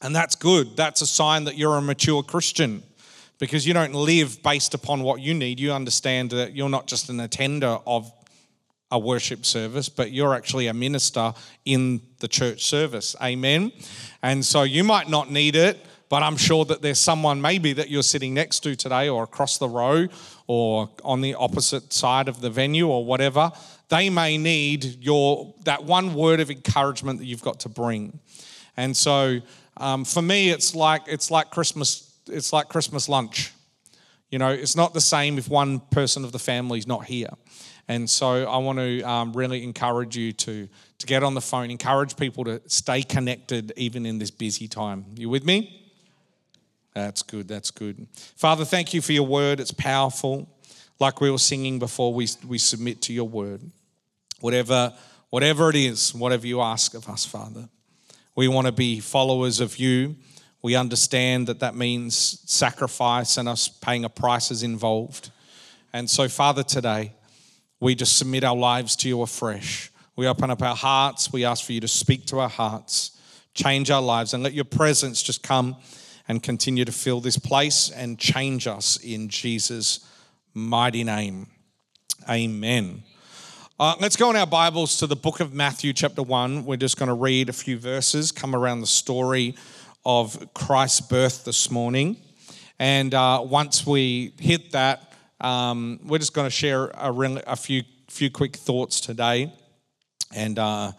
And 0.02 0.14
that's 0.14 0.36
good. 0.36 0.76
That's 0.76 1.00
a 1.00 1.08
sign 1.08 1.46
that 1.46 1.58
you're 1.58 1.78
a 1.78 1.82
mature 1.82 2.22
Christian 2.22 2.84
because 3.40 3.66
you 3.66 3.74
don't 3.74 3.94
live 3.94 4.44
based 4.44 4.74
upon 4.74 5.04
what 5.04 5.22
you 5.22 5.34
need. 5.34 5.58
You 5.58 5.72
understand 5.72 6.32
that 6.32 6.54
you're 6.54 6.68
not 6.68 6.88
just 6.88 7.08
an 7.08 7.22
attender 7.22 7.80
of 7.88 8.12
a 8.92 9.00
worship 9.00 9.46
service, 9.46 9.88
but 9.88 10.12
you're 10.12 10.34
actually 10.34 10.68
a 10.68 10.74
minister 10.74 11.34
in 11.64 12.02
the 12.20 12.28
church 12.28 12.66
service. 12.66 13.16
Amen. 13.24 13.72
And 14.22 14.44
so 14.44 14.64
you 14.64 14.84
might 14.84 15.08
not 15.08 15.32
need 15.32 15.56
it 15.56 15.78
but 16.10 16.24
I'm 16.24 16.38
sure 16.38 16.66
that 16.66 16.82
there's 16.82 17.00
someone 17.00 17.42
maybe 17.42 17.74
that 17.74 17.90
you're 17.90 18.04
sitting 18.04 18.34
next 18.34 18.62
to 18.62 18.76
today 18.76 19.10
or 19.10 19.24
across 19.24 19.58
the 19.58 19.68
row 19.68 20.08
or 20.48 20.90
on 21.04 21.22
the 21.22 21.36
opposite 21.36 21.92
side 21.92 22.28
of 22.28 22.42
the 22.42 22.50
venue 22.50 22.88
or 22.88 23.04
whatever 23.04 23.52
they 23.90 24.10
may 24.10 24.38
need 24.38 25.04
your 25.04 25.54
that 25.64 25.84
one 25.84 26.14
word 26.14 26.40
of 26.40 26.52
encouragement 26.52 27.20
that 27.20 27.26
you've 27.26 27.44
got 27.44 27.62
to 27.62 27.70
bring. 27.70 28.20
And 28.76 28.96
so 28.96 29.40
um, 29.78 30.04
for 30.06 30.22
me, 30.22 30.50
it's 30.50 30.76
like 30.76 31.04
it's 31.08 31.32
like 31.32 31.50
Christmas. 31.52 32.04
It's 32.28 32.52
like 32.52 32.68
Christmas 32.68 33.08
lunch. 33.08 33.54
You 34.30 34.40
know, 34.40 34.50
it's 34.50 34.76
not 34.76 34.94
the 34.94 35.02
same 35.02 35.38
if 35.38 35.48
one 35.48 35.80
person 35.80 36.26
of 36.26 36.34
the 36.34 36.40
family 36.40 36.80
is 36.80 36.88
not 36.88 37.06
here. 37.06 37.30
And 37.88 38.10
so 38.10 38.44
I 38.44 38.58
want 38.58 38.80
to 38.80 39.02
um, 39.04 39.32
really 39.32 39.64
encourage 39.64 40.18
you 40.18 40.34
to, 40.34 40.68
to 40.98 41.06
get 41.06 41.24
on 41.24 41.34
the 41.34 41.40
phone, 41.40 41.72
encourage 41.72 42.18
people 42.18 42.44
to 42.44 42.62
stay 42.68 43.02
connected 43.02 43.72
even 43.78 44.06
in 44.06 44.20
this 44.20 44.30
busy 44.30 44.68
time. 44.68 45.06
You 45.16 45.30
with 45.30 45.46
me? 45.46 45.87
That's 46.98 47.22
good. 47.22 47.48
That's 47.48 47.70
good. 47.70 48.08
Father, 48.36 48.66
thank 48.66 48.92
you 48.92 49.02
for 49.02 49.12
your 49.12 49.28
word. 49.28 49.60
It's 49.60 49.72
powerful. 49.72 50.50
Like 51.00 51.22
we 51.22 51.30
were 51.30 51.38
singing 51.38 51.78
before, 51.78 52.12
we, 52.12 52.28
we 52.48 52.58
submit 52.58 53.04
to 53.04 53.14
your 53.14 53.28
word. 53.28 53.62
Whatever, 54.40 54.94
whatever 55.30 55.70
it 55.70 55.76
is, 55.76 56.16
whatever 56.16 56.48
you 56.48 56.60
ask 56.60 56.96
of 56.96 57.08
us, 57.08 57.24
Father. 57.24 57.70
We 58.36 58.48
want 58.48 58.66
to 58.66 58.74
be 58.74 59.00
followers 59.00 59.60
of 59.60 59.78
you. 59.78 60.16
We 60.64 60.76
understand 60.76 61.46
that 61.48 61.60
that 61.60 61.76
means 61.76 62.42
sacrifice 62.48 63.38
and 63.38 63.48
us 63.48 63.68
paying 63.68 64.04
a 64.04 64.10
price 64.10 64.50
is 64.50 64.64
involved. 64.64 65.30
And 65.94 66.10
so, 66.10 66.28
Father, 66.28 66.64
today, 66.64 67.14
we 67.80 67.94
just 67.94 68.18
submit 68.18 68.44
our 68.44 68.56
lives 68.56 68.96
to 68.98 69.08
you 69.08 69.22
afresh. 69.22 69.92
We 70.16 70.26
open 70.26 70.50
up 70.50 70.64
our 70.64 70.76
hearts. 70.76 71.32
We 71.32 71.46
ask 71.46 71.64
for 71.64 71.74
you 71.74 71.82
to 71.82 71.88
speak 71.88 72.26
to 72.28 72.40
our 72.40 72.50
hearts, 72.50 73.12
change 73.54 73.92
our 73.92 74.02
lives, 74.02 74.34
and 74.34 74.42
let 74.42 74.54
your 74.54 74.66
presence 74.66 75.22
just 75.22 75.44
come 75.44 75.76
and 76.28 76.44
continue 76.44 76.86
to 76.86 76.92
fill 76.92 77.20
this 77.20 77.38
place 77.38 77.90
and 77.90 78.20
change 78.20 78.68
us 78.68 78.98
in 78.98 79.30
Jesus' 79.30 80.00
mighty 80.54 81.04
name. 81.04 81.48
Amen. 82.30 83.04
Uh, 83.80 83.96
let's 84.00 84.16
go 84.16 84.30
in 84.30 84.36
our 84.36 84.48
Bibles 84.48 84.98
to 84.98 85.08
the 85.08 85.16
book 85.16 85.40
of 85.40 85.54
Matthew, 85.54 85.94
chapter 85.94 86.24
1. 86.24 86.66
We're 86.66 86.78
just 86.78 86.98
going 86.98 87.10
to 87.10 87.14
read 87.14 87.48
a 87.48 87.54
few 87.54 87.78
verses, 87.78 88.32
come 88.32 88.56
around 88.56 88.82
the 88.82 88.88
story 88.88 89.56
of 90.04 90.54
Christ's 90.54 91.02
birth 91.02 91.46
this 91.46 91.70
morning. 91.70 92.18
And 92.80 93.14
uh, 93.14 93.44
once 93.46 93.86
we 93.86 94.34
hit 94.40 94.72
that, 94.72 95.14
um, 95.40 96.00
we're 96.04 96.18
just 96.18 96.34
going 96.34 96.48
to 96.48 96.52
share 96.52 96.86
a, 96.88 97.12
a, 97.48 97.56
few 97.56 97.84
few 98.10 98.32
quick 98.32 98.56
thoughts 98.56 99.00
today, 99.00 99.54
and 100.34 100.58
uh, 100.58 100.92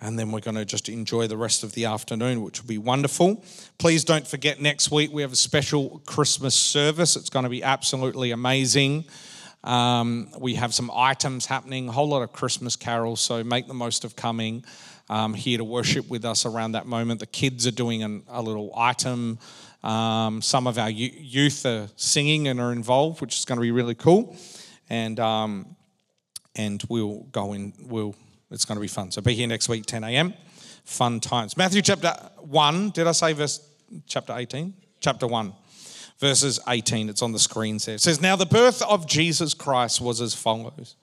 and 0.00 0.18
then 0.18 0.30
we're 0.30 0.40
going 0.40 0.56
to 0.56 0.64
just 0.64 0.88
enjoy 0.88 1.26
the 1.26 1.36
rest 1.36 1.64
of 1.64 1.72
the 1.72 1.86
afternoon, 1.86 2.42
which 2.42 2.62
will 2.62 2.68
be 2.68 2.78
wonderful. 2.78 3.44
Please 3.78 4.04
don't 4.04 4.26
forget 4.26 4.60
next 4.60 4.90
week 4.90 5.12
we 5.12 5.22
have 5.22 5.32
a 5.32 5.36
special 5.36 6.00
Christmas 6.06 6.54
service. 6.54 7.16
It's 7.16 7.30
going 7.30 7.44
to 7.44 7.48
be 7.48 7.62
absolutely 7.62 8.30
amazing. 8.30 9.04
Um, 9.64 10.28
we 10.38 10.54
have 10.54 10.72
some 10.72 10.90
items 10.94 11.46
happening, 11.46 11.88
a 11.88 11.92
whole 11.92 12.08
lot 12.08 12.22
of 12.22 12.32
Christmas 12.32 12.76
carols, 12.76 13.20
so 13.20 13.42
make 13.42 13.66
the 13.66 13.74
most 13.74 14.04
of 14.04 14.14
coming 14.14 14.64
um, 15.10 15.34
here 15.34 15.58
to 15.58 15.64
worship 15.64 16.08
with 16.08 16.24
us 16.24 16.46
around 16.46 16.72
that 16.72 16.86
moment. 16.86 17.20
The 17.20 17.26
kids 17.26 17.66
are 17.66 17.72
doing 17.72 18.02
an, 18.02 18.22
a 18.28 18.40
little 18.40 18.72
item 18.76 19.38
um, 19.82 20.42
some 20.42 20.66
of 20.66 20.76
our 20.78 20.90
youth 20.90 21.64
are 21.64 21.88
singing 21.96 22.48
and 22.48 22.60
are 22.60 22.72
involved, 22.72 23.20
which 23.20 23.38
is 23.38 23.44
going 23.44 23.58
to 23.58 23.62
be 23.62 23.70
really 23.70 23.94
cool. 23.94 24.36
And 24.90 25.20
um, 25.20 25.76
and 26.56 26.82
we'll 26.88 27.20
go 27.30 27.52
in. 27.52 27.72
We'll 27.80 28.16
it's 28.50 28.64
going 28.64 28.76
to 28.76 28.80
be 28.80 28.88
fun. 28.88 29.10
So 29.10 29.20
be 29.20 29.34
here 29.34 29.46
next 29.46 29.68
week, 29.68 29.86
10 29.86 30.04
a.m. 30.04 30.34
Fun 30.84 31.20
times. 31.20 31.56
Matthew 31.56 31.82
chapter 31.82 32.12
one. 32.38 32.90
Did 32.90 33.06
I 33.06 33.12
say 33.12 33.32
verse 33.32 33.60
chapter 34.06 34.34
18? 34.36 34.74
Chapter 35.00 35.26
one, 35.26 35.52
verses 36.18 36.58
18. 36.66 37.08
It's 37.08 37.22
on 37.22 37.32
the 37.32 37.38
screens 37.38 37.84
there. 37.84 37.96
It 37.96 38.00
says, 38.00 38.20
"Now 38.20 38.36
the 38.36 38.46
birth 38.46 38.82
of 38.82 39.06
Jesus 39.06 39.54
Christ 39.54 40.00
was 40.00 40.20
as 40.20 40.34
follows." 40.34 40.96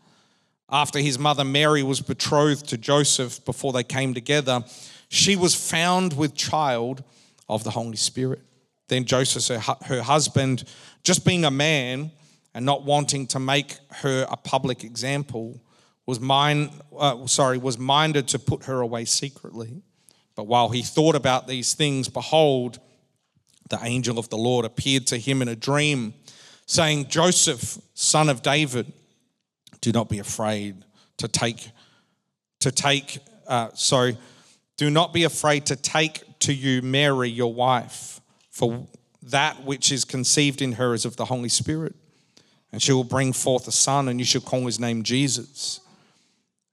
After 0.69 0.99
his 0.99 1.19
mother 1.19 1.43
Mary 1.43 1.83
was 1.83 2.01
betrothed 2.01 2.67
to 2.69 2.77
Joseph, 2.77 3.45
before 3.45 3.71
they 3.71 3.83
came 3.83 4.15
together, 4.15 4.63
she 5.07 5.35
was 5.35 5.53
found 5.53 6.13
with 6.13 6.33
child 6.33 7.03
of 7.47 7.63
the 7.63 7.69
Holy 7.69 7.95
Spirit. 7.95 8.41
Then 8.87 9.05
Joseph, 9.05 9.63
her, 9.83 10.01
husband, 10.01 10.63
just 11.03 11.23
being 11.23 11.45
a 11.45 11.51
man 11.51 12.11
and 12.55 12.65
not 12.65 12.83
wanting 12.83 13.27
to 13.27 13.39
make 13.39 13.77
her 13.91 14.25
a 14.29 14.37
public 14.37 14.83
example, 14.83 15.61
was 16.05 16.19
mind, 16.19 16.71
uh, 16.97 17.25
sorry, 17.27 17.57
was 17.57 17.77
minded 17.77 18.27
to 18.29 18.39
put 18.39 18.65
her 18.65 18.81
away 18.81 19.05
secretly. 19.05 19.81
But 20.35 20.47
while 20.47 20.69
he 20.69 20.81
thought 20.81 21.15
about 21.15 21.47
these 21.47 21.73
things, 21.73 22.09
behold, 22.09 22.79
the 23.69 23.79
angel 23.81 24.19
of 24.19 24.29
the 24.29 24.37
Lord 24.37 24.65
appeared 24.65 25.07
to 25.07 25.17
him 25.17 25.41
in 25.41 25.47
a 25.47 25.55
dream, 25.55 26.13
saying, 26.65 27.07
Joseph, 27.07 27.79
son 27.93 28.29
of 28.29 28.41
David, 28.41 28.91
do 29.81 29.91
not 29.91 30.09
be 30.09 30.19
afraid 30.19 30.83
to 31.17 31.27
take, 31.27 31.69
to 32.59 32.71
take, 32.71 33.19
uh, 33.47 33.69
sorry, 33.73 34.17
do 34.77 34.89
not 34.89 35.13
be 35.13 35.23
afraid 35.23 35.65
to 35.67 35.75
take 35.75 36.21
to 36.39 36.53
you 36.53 36.81
Mary, 36.81 37.29
your 37.29 37.53
wife 37.53 38.19
for 38.55 38.87
that 39.21 39.63
which 39.63 39.91
is 39.91 40.05
conceived 40.05 40.61
in 40.61 40.73
her 40.73 40.93
is 40.93 41.03
of 41.03 41.17
the 41.17 41.25
Holy 41.25 41.49
Spirit. 41.49 41.93
And 42.71 42.81
she 42.81 42.93
will 42.93 43.03
bring 43.03 43.33
forth 43.33 43.67
a 43.67 43.71
son, 43.71 44.07
and 44.07 44.19
you 44.19 44.25
shall 44.25 44.41
call 44.41 44.65
his 44.65 44.79
name 44.79 45.03
Jesus. 45.03 45.81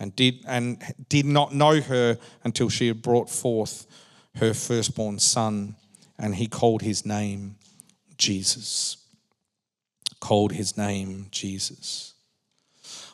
and 0.00 0.16
did, 0.16 0.42
and 0.48 0.82
did 1.08 1.26
not 1.26 1.54
know 1.54 1.80
her 1.80 2.18
until 2.42 2.70
she 2.70 2.88
had 2.88 3.02
brought 3.02 3.28
forth 3.30 3.86
her 4.36 4.54
firstborn 4.54 5.18
son, 5.18 5.76
and 6.18 6.34
he 6.34 6.46
called 6.46 6.82
his 6.82 7.04
name 7.04 7.56
Jesus. 8.16 8.96
Called 10.18 10.52
his 10.52 10.76
name 10.76 11.26
Jesus. 11.30 12.14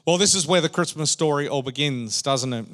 Well, 0.06 0.18
this 0.18 0.36
is 0.36 0.46
where 0.46 0.60
the 0.60 0.68
Christmas 0.68 1.10
story 1.10 1.48
all 1.48 1.62
begins, 1.62 2.22
doesn't 2.22 2.52
it? 2.52 2.66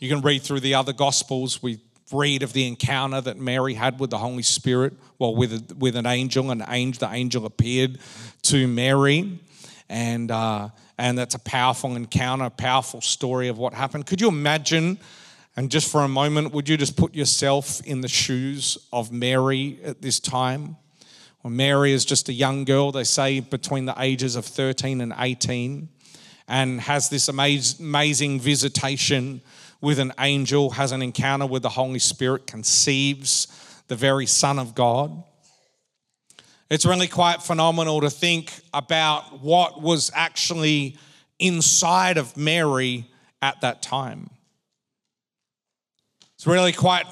You 0.00 0.08
can 0.08 0.20
read 0.20 0.42
through 0.42 0.60
the 0.60 0.74
other 0.74 0.92
Gospels. 0.92 1.62
We 1.62 1.78
read 2.12 2.42
of 2.42 2.52
the 2.52 2.66
encounter 2.66 3.20
that 3.20 3.38
Mary 3.38 3.74
had 3.74 4.00
with 4.00 4.10
the 4.10 4.18
Holy 4.18 4.42
Spirit, 4.42 4.94
well, 5.18 5.34
with, 5.34 5.76
with 5.78 5.94
an 5.94 6.06
angel. 6.06 6.50
An 6.50 6.64
angel, 6.68 7.08
the 7.08 7.14
angel 7.14 7.46
appeared 7.46 7.98
to 8.42 8.66
Mary, 8.66 9.38
and 9.88 10.30
uh, 10.30 10.70
and 11.02 11.18
that's 11.18 11.34
a 11.34 11.40
powerful 11.40 11.96
encounter, 11.96 12.44
a 12.44 12.50
powerful 12.50 13.00
story 13.00 13.48
of 13.48 13.58
what 13.58 13.74
happened. 13.74 14.06
Could 14.06 14.20
you 14.20 14.28
imagine? 14.28 14.98
And 15.56 15.68
just 15.68 15.90
for 15.90 16.02
a 16.02 16.08
moment, 16.08 16.52
would 16.52 16.68
you 16.68 16.76
just 16.76 16.96
put 16.96 17.12
yourself 17.12 17.84
in 17.84 18.02
the 18.02 18.08
shoes 18.08 18.78
of 18.92 19.10
Mary 19.10 19.80
at 19.82 20.00
this 20.00 20.20
time? 20.20 20.76
Well, 21.42 21.50
Mary 21.50 21.90
is 21.92 22.04
just 22.04 22.28
a 22.28 22.32
young 22.32 22.64
girl, 22.64 22.92
they 22.92 23.02
say 23.02 23.40
between 23.40 23.84
the 23.84 23.96
ages 23.98 24.36
of 24.36 24.44
13 24.44 25.00
and 25.00 25.12
18, 25.18 25.88
and 26.46 26.80
has 26.82 27.10
this 27.10 27.26
amazing 27.28 28.38
visitation 28.38 29.40
with 29.80 29.98
an 29.98 30.12
angel, 30.20 30.70
has 30.70 30.92
an 30.92 31.02
encounter 31.02 31.46
with 31.46 31.62
the 31.62 31.70
Holy 31.70 31.98
Spirit, 31.98 32.46
conceives 32.46 33.48
the 33.88 33.96
very 33.96 34.26
Son 34.26 34.56
of 34.60 34.76
God. 34.76 35.24
It's 36.72 36.86
really 36.86 37.06
quite 37.06 37.42
phenomenal 37.42 38.00
to 38.00 38.08
think 38.08 38.50
about 38.72 39.42
what 39.42 39.82
was 39.82 40.10
actually 40.14 40.96
inside 41.38 42.16
of 42.16 42.34
Mary 42.34 43.10
at 43.42 43.60
that 43.60 43.82
time. 43.82 44.30
It's 46.34 46.46
really 46.46 46.72
quite 46.72 47.04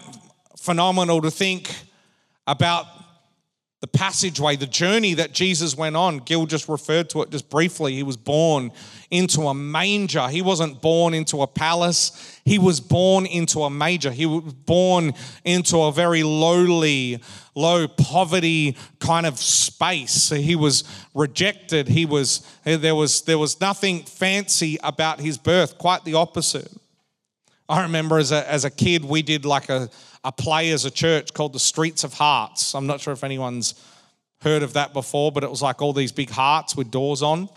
phenomenal 0.57 1.21
to 1.21 1.31
think 1.31 1.75
about 2.47 2.87
the 3.83 3.87
passageway, 3.87 4.57
the 4.57 4.67
journey 4.67 5.12
that 5.12 5.35
Jesus 5.35 5.76
went 5.76 5.95
on. 5.95 6.21
Gil 6.21 6.47
just 6.47 6.67
referred 6.67 7.11
to 7.11 7.21
it 7.21 7.29
just 7.29 7.50
briefly. 7.50 7.93
He 7.93 8.02
was 8.02 8.17
born 8.17 8.73
into 9.11 9.43
a 9.43 9.55
manger. 9.55 10.29
He 10.29 10.43
wasn't 10.43 10.81
born 10.81 11.14
into 11.14 11.43
a 11.43 11.47
palace. 11.47 12.40
He 12.45 12.59
was 12.59 12.81
born 12.81 13.26
into 13.26 13.62
a 13.62 13.71
manger. 13.71 14.11
He 14.11 14.26
was 14.26 14.52
born 14.52 15.14
into 15.45 15.83
a 15.83 15.93
very 15.93 16.23
lowly, 16.23 17.21
low 17.55 17.88
poverty 17.88 18.76
kind 18.99 19.26
of 19.26 19.38
space. 19.38 20.12
So 20.12 20.37
He 20.37 20.57
was 20.57 20.85
rejected. 21.14 21.88
He 21.88 22.07
was 22.07 22.47
there 22.64 22.95
was 22.95 23.23
there 23.23 23.38
was 23.38 23.61
nothing 23.61 24.05
fancy 24.05 24.79
about 24.83 25.21
his 25.21 25.38
birth, 25.38 25.79
quite 25.79 26.05
the 26.05 26.14
opposite. 26.14 26.71
I 27.69 27.83
remember 27.83 28.19
as 28.19 28.33
a, 28.33 28.50
as 28.50 28.64
a 28.64 28.71
kid, 28.71 29.05
we 29.05 29.23
did 29.23 29.45
like 29.45 29.69
a 29.69 29.90
a 30.25 30.33
play 30.33 30.71
as 30.71 30.85
a 30.85 30.90
church 30.90 31.33
called 31.33 31.52
the 31.52 31.61
Streets 31.61 32.05
of 32.05 32.14
Hearts. 32.14 32.75
I'm 32.75 32.87
not 32.87 33.00
sure 33.00 33.12
if 33.12 33.25
anyone's 33.25 33.75
heard 34.43 34.62
of 34.62 34.75
that 34.75 34.93
before, 34.93 35.33
but 35.33 35.45
it 35.45 35.50
was 35.50 35.62
like 35.62 35.81
all 35.83 35.93
these 35.93 36.12
big 36.12 36.31
hearts 36.31 36.76
with 36.76 36.90
doors 36.90 37.23
on. 37.23 37.49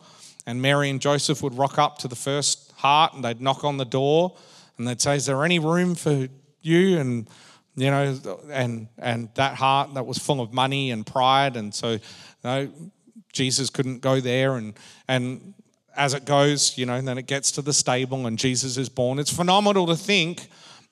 And 0.46 0.62
Mary 0.62 0.90
and 0.90 1.00
Joseph 1.00 1.42
would 1.42 1.58
rock 1.58 1.78
up 1.78 1.98
to 2.00 2.08
the 2.08 2.16
first 2.16 2.72
heart 2.74 3.14
and 3.14 3.24
they'd 3.24 3.42
knock 3.42 3.64
on 3.64 3.78
the 3.78 3.86
door 3.86 4.36
and 4.78 4.88
they'd 4.88 5.02
say, 5.02 5.16
Is 5.16 5.26
there 5.26 5.44
any 5.44 5.60
room 5.60 5.96
for 5.96 6.28
you? 6.62 6.98
And 6.98 7.28
you 7.76 7.90
know, 7.90 8.20
and 8.52 8.88
and 9.00 9.30
that 9.36 9.56
heart 9.56 9.96
that 9.96 10.06
was 10.06 10.18
full 10.18 10.42
of 10.42 10.54
money 10.54 10.92
and 10.92 11.06
pride, 11.06 11.58
and 11.58 11.74
so 11.74 11.94
you 11.94 12.00
know, 12.44 12.72
Jesus 13.32 13.72
couldn't 13.72 14.02
go 14.02 14.20
there, 14.20 14.56
and 14.56 14.76
and 15.08 15.56
as 15.96 16.14
it 16.14 16.26
goes, 16.26 16.78
you 16.78 16.86
know, 16.86 17.00
then 17.02 17.18
it 17.18 17.28
gets 17.28 17.52
to 17.52 17.62
the 17.62 17.74
stable 17.74 18.26
and 18.26 18.40
Jesus 18.40 18.78
is 18.78 18.90
born. 18.90 19.20
It's 19.20 19.32
phenomenal 19.32 19.86
to 19.88 19.96
think 19.96 20.48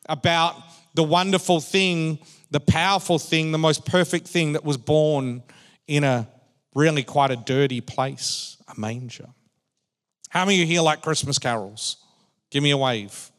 about 0.08 0.56
the 0.94 1.04
wonderful 1.04 1.60
thing, 1.60 2.20
the 2.52 2.60
powerful 2.60 3.18
thing, 3.18 3.52
the 3.52 3.58
most 3.58 3.86
perfect 3.86 4.28
thing 4.28 4.54
that 4.54 4.64
was 4.64 4.78
born 4.78 5.42
in 5.88 6.04
a 6.04 6.28
really 6.76 7.04
quite 7.04 7.32
a 7.32 7.36
dirty 7.36 7.82
place, 7.82 8.58
a 8.68 8.80
manger. 8.80 9.30
How 10.32 10.46
many 10.46 10.62
of 10.62 10.70
you 10.70 10.76
here 10.76 10.82
like 10.82 11.02
Christmas 11.02 11.38
carols? 11.38 11.98
Give 12.52 12.64
me 12.64 12.72
a 12.72 12.78
wave. 12.78 13.32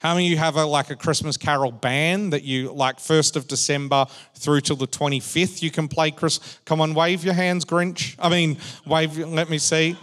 How 0.00 0.14
many 0.14 0.26
of 0.26 0.32
you 0.32 0.36
have 0.36 0.56
a, 0.56 0.64
like 0.64 0.90
a 0.90 0.96
Christmas 0.96 1.36
carol 1.36 1.70
band 1.70 2.32
that 2.32 2.42
you 2.42 2.72
like 2.72 2.98
1st 2.98 3.36
of 3.36 3.46
December 3.46 4.06
through 4.34 4.62
till 4.62 4.74
the 4.74 4.88
25th 4.88 5.62
you 5.62 5.70
can 5.70 5.86
play 5.86 6.10
Chris? 6.10 6.58
Come 6.64 6.80
on, 6.80 6.92
wave 6.92 7.22
your 7.22 7.34
hands, 7.34 7.64
Grinch. 7.64 8.16
I 8.18 8.28
mean, 8.30 8.58
wave, 8.84 9.16
let 9.16 9.48
me 9.48 9.58
see. 9.58 9.96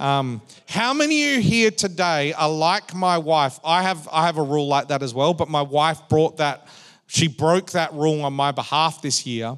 Um, 0.00 0.42
how 0.68 0.92
many 0.92 1.36
of 1.36 1.36
you 1.36 1.40
here 1.40 1.70
today 1.70 2.32
are 2.32 2.50
like 2.50 2.92
my 2.92 3.18
wife? 3.18 3.60
I 3.64 3.84
have, 3.84 4.08
I 4.10 4.26
have 4.26 4.38
a 4.38 4.42
rule 4.42 4.66
like 4.66 4.88
that 4.88 5.04
as 5.04 5.14
well, 5.14 5.34
but 5.34 5.48
my 5.48 5.62
wife 5.62 6.00
brought 6.08 6.38
that, 6.38 6.66
she 7.06 7.28
broke 7.28 7.70
that 7.70 7.94
rule 7.94 8.24
on 8.24 8.32
my 8.32 8.50
behalf 8.50 9.02
this 9.02 9.24
year. 9.24 9.56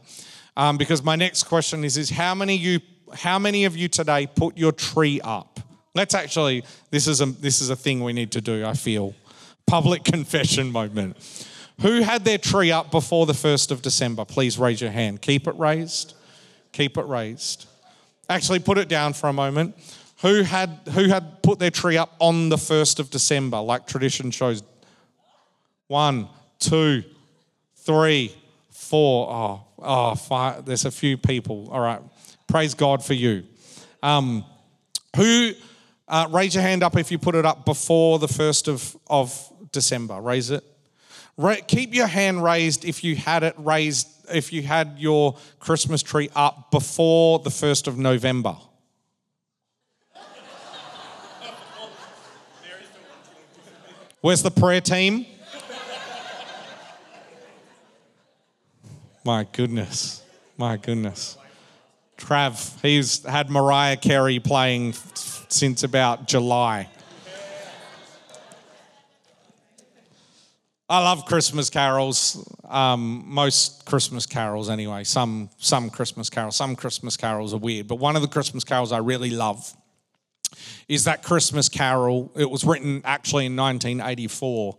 Um, 0.59 0.77
because 0.77 1.03
my 1.03 1.17
next 1.17 1.45
question 1.45 1.85
is, 1.85 1.97
is 1.97 2.11
how 2.11 2.35
many 2.35 2.55
you 2.55 2.81
how 3.15 3.39
many 3.39 3.65
of 3.65 3.77
you 3.77 3.89
today 3.89 4.27
put 4.27 4.57
your 4.57 4.73
tree 4.73 5.21
up? 5.23 5.52
Let's 5.95 6.15
actually, 6.15 6.65
this 6.91 7.07
is 7.07 7.21
a 7.21 7.27
this 7.27 7.61
is 7.61 7.71
a 7.71 7.77
thing 7.77 8.03
we 8.03 8.13
need 8.13 8.33
to 8.33 8.41
do, 8.41 8.65
I 8.65 8.75
feel. 8.75 9.15
Public 9.67 10.05
confession 10.15 10.71
moment. 10.71 11.17
Who 11.81 12.03
had 12.03 12.25
their 12.25 12.39
tree 12.39 12.71
up 12.71 12.91
before 12.91 13.27
the 13.27 13.33
1st 13.33 13.71
of 13.71 13.83
December? 13.83 14.25
Please 14.25 14.59
raise 14.59 14.81
your 14.81 14.91
hand. 14.91 15.21
Keep 15.21 15.49
it 15.49 15.57
raised. 15.57 16.15
Keep 16.73 16.97
it 16.97 17.07
raised. 17.07 17.67
Actually, 18.29 18.61
put 18.61 18.79
it 18.79 18.89
down 18.89 19.13
for 19.13 19.29
a 19.29 19.33
moment. 19.33 19.77
Who 20.21 20.43
had 20.43 20.81
who 20.93 21.09
had 21.09 21.43
put 21.43 21.59
their 21.59 21.71
tree 21.71 21.97
up 21.97 22.15
on 22.21 22.49
the 22.49 22.57
1st 22.57 23.01
of 23.01 23.11
December, 23.11 23.61
like 23.61 23.87
tradition 23.87 24.31
shows? 24.31 24.63
One, 25.89 26.29
two, 26.59 27.03
three, 27.77 28.35
four. 28.71 29.29
Oh, 29.31 29.65
oh, 29.79 30.15
five. 30.15 30.65
There's 30.65 30.85
a 30.85 30.91
few 30.91 31.19
people. 31.19 31.69
All 31.71 31.81
right. 31.81 32.01
Praise 32.47 32.75
God 32.75 33.05
for 33.05 33.15
you. 33.15 33.45
Um, 34.03 34.45
who, 35.17 35.53
uh, 36.09 36.29
raise 36.31 36.55
your 36.55 36.63
hand 36.63 36.83
up 36.83 36.97
if 36.97 37.11
you 37.11 37.19
put 37.19 37.35
it 37.35 37.47
up 37.47 37.65
before 37.65 38.19
the 38.19 38.27
1st 38.27 38.69
of, 38.69 38.97
of 39.09 39.53
December. 39.73 40.21
Raise 40.21 40.51
it. 40.51 40.65
Ra- 41.37 41.57
keep 41.67 41.95
your 41.95 42.07
hand 42.07 42.43
raised 42.43 42.85
if 42.85 43.03
you 43.03 43.17
had 43.17 43.43
it 43.43 43.55
raised, 43.57 44.09
if 44.33 44.53
you 44.53 44.63
had 44.63 44.97
your 44.99 45.37
Christmas 45.59 46.03
tree 46.03 46.31
up 46.35 46.71
before 46.71 47.39
the 47.39 47.51
1st 47.51 47.87
of 47.87 47.99
November. 47.99 48.57
Where's 54.21 54.43
the 54.43 54.53
prayer 54.53 54.81
team? 54.81 55.27
My 59.25 59.47
goodness. 59.51 60.23
My 60.57 60.77
goodness. 60.77 61.37
Trav, 62.19 62.81
he's 62.83 63.25
had 63.25 63.51
Mariah 63.51 63.97
Carey 63.97 64.39
playing 64.39 64.93
since 65.53 65.83
about 65.83 66.27
July. 66.27 66.89
I 70.89 70.99
love 70.99 71.25
Christmas 71.25 71.71
carols. 71.71 72.47
Um, 72.69 73.25
most 73.27 73.87
Christmas 73.87 74.27
carols, 74.27 74.69
anyway. 74.69 75.05
Some 75.05 75.49
some 75.57 75.89
Christmas 75.89 76.29
carols. 76.29 76.55
Some 76.57 76.77
Christmas 76.77 77.17
carols 77.17 77.55
are 77.55 77.59
weird, 77.59 77.89
but 77.89 77.97
one 77.97 78.15
of 78.15 78.21
the 78.21 78.29
Christmas 78.29 78.63
carols 78.63 78.93
I 78.93 78.99
really 78.99 79.31
love 79.31 79.75
is 80.89 81.05
that 81.05 81.23
Christmas 81.23 81.71
carol. 81.71 82.31
It 82.37 82.51
was 82.51 82.63
written 82.65 83.01
actually 83.05 83.47
in 83.47 83.57
1984, 83.57 84.77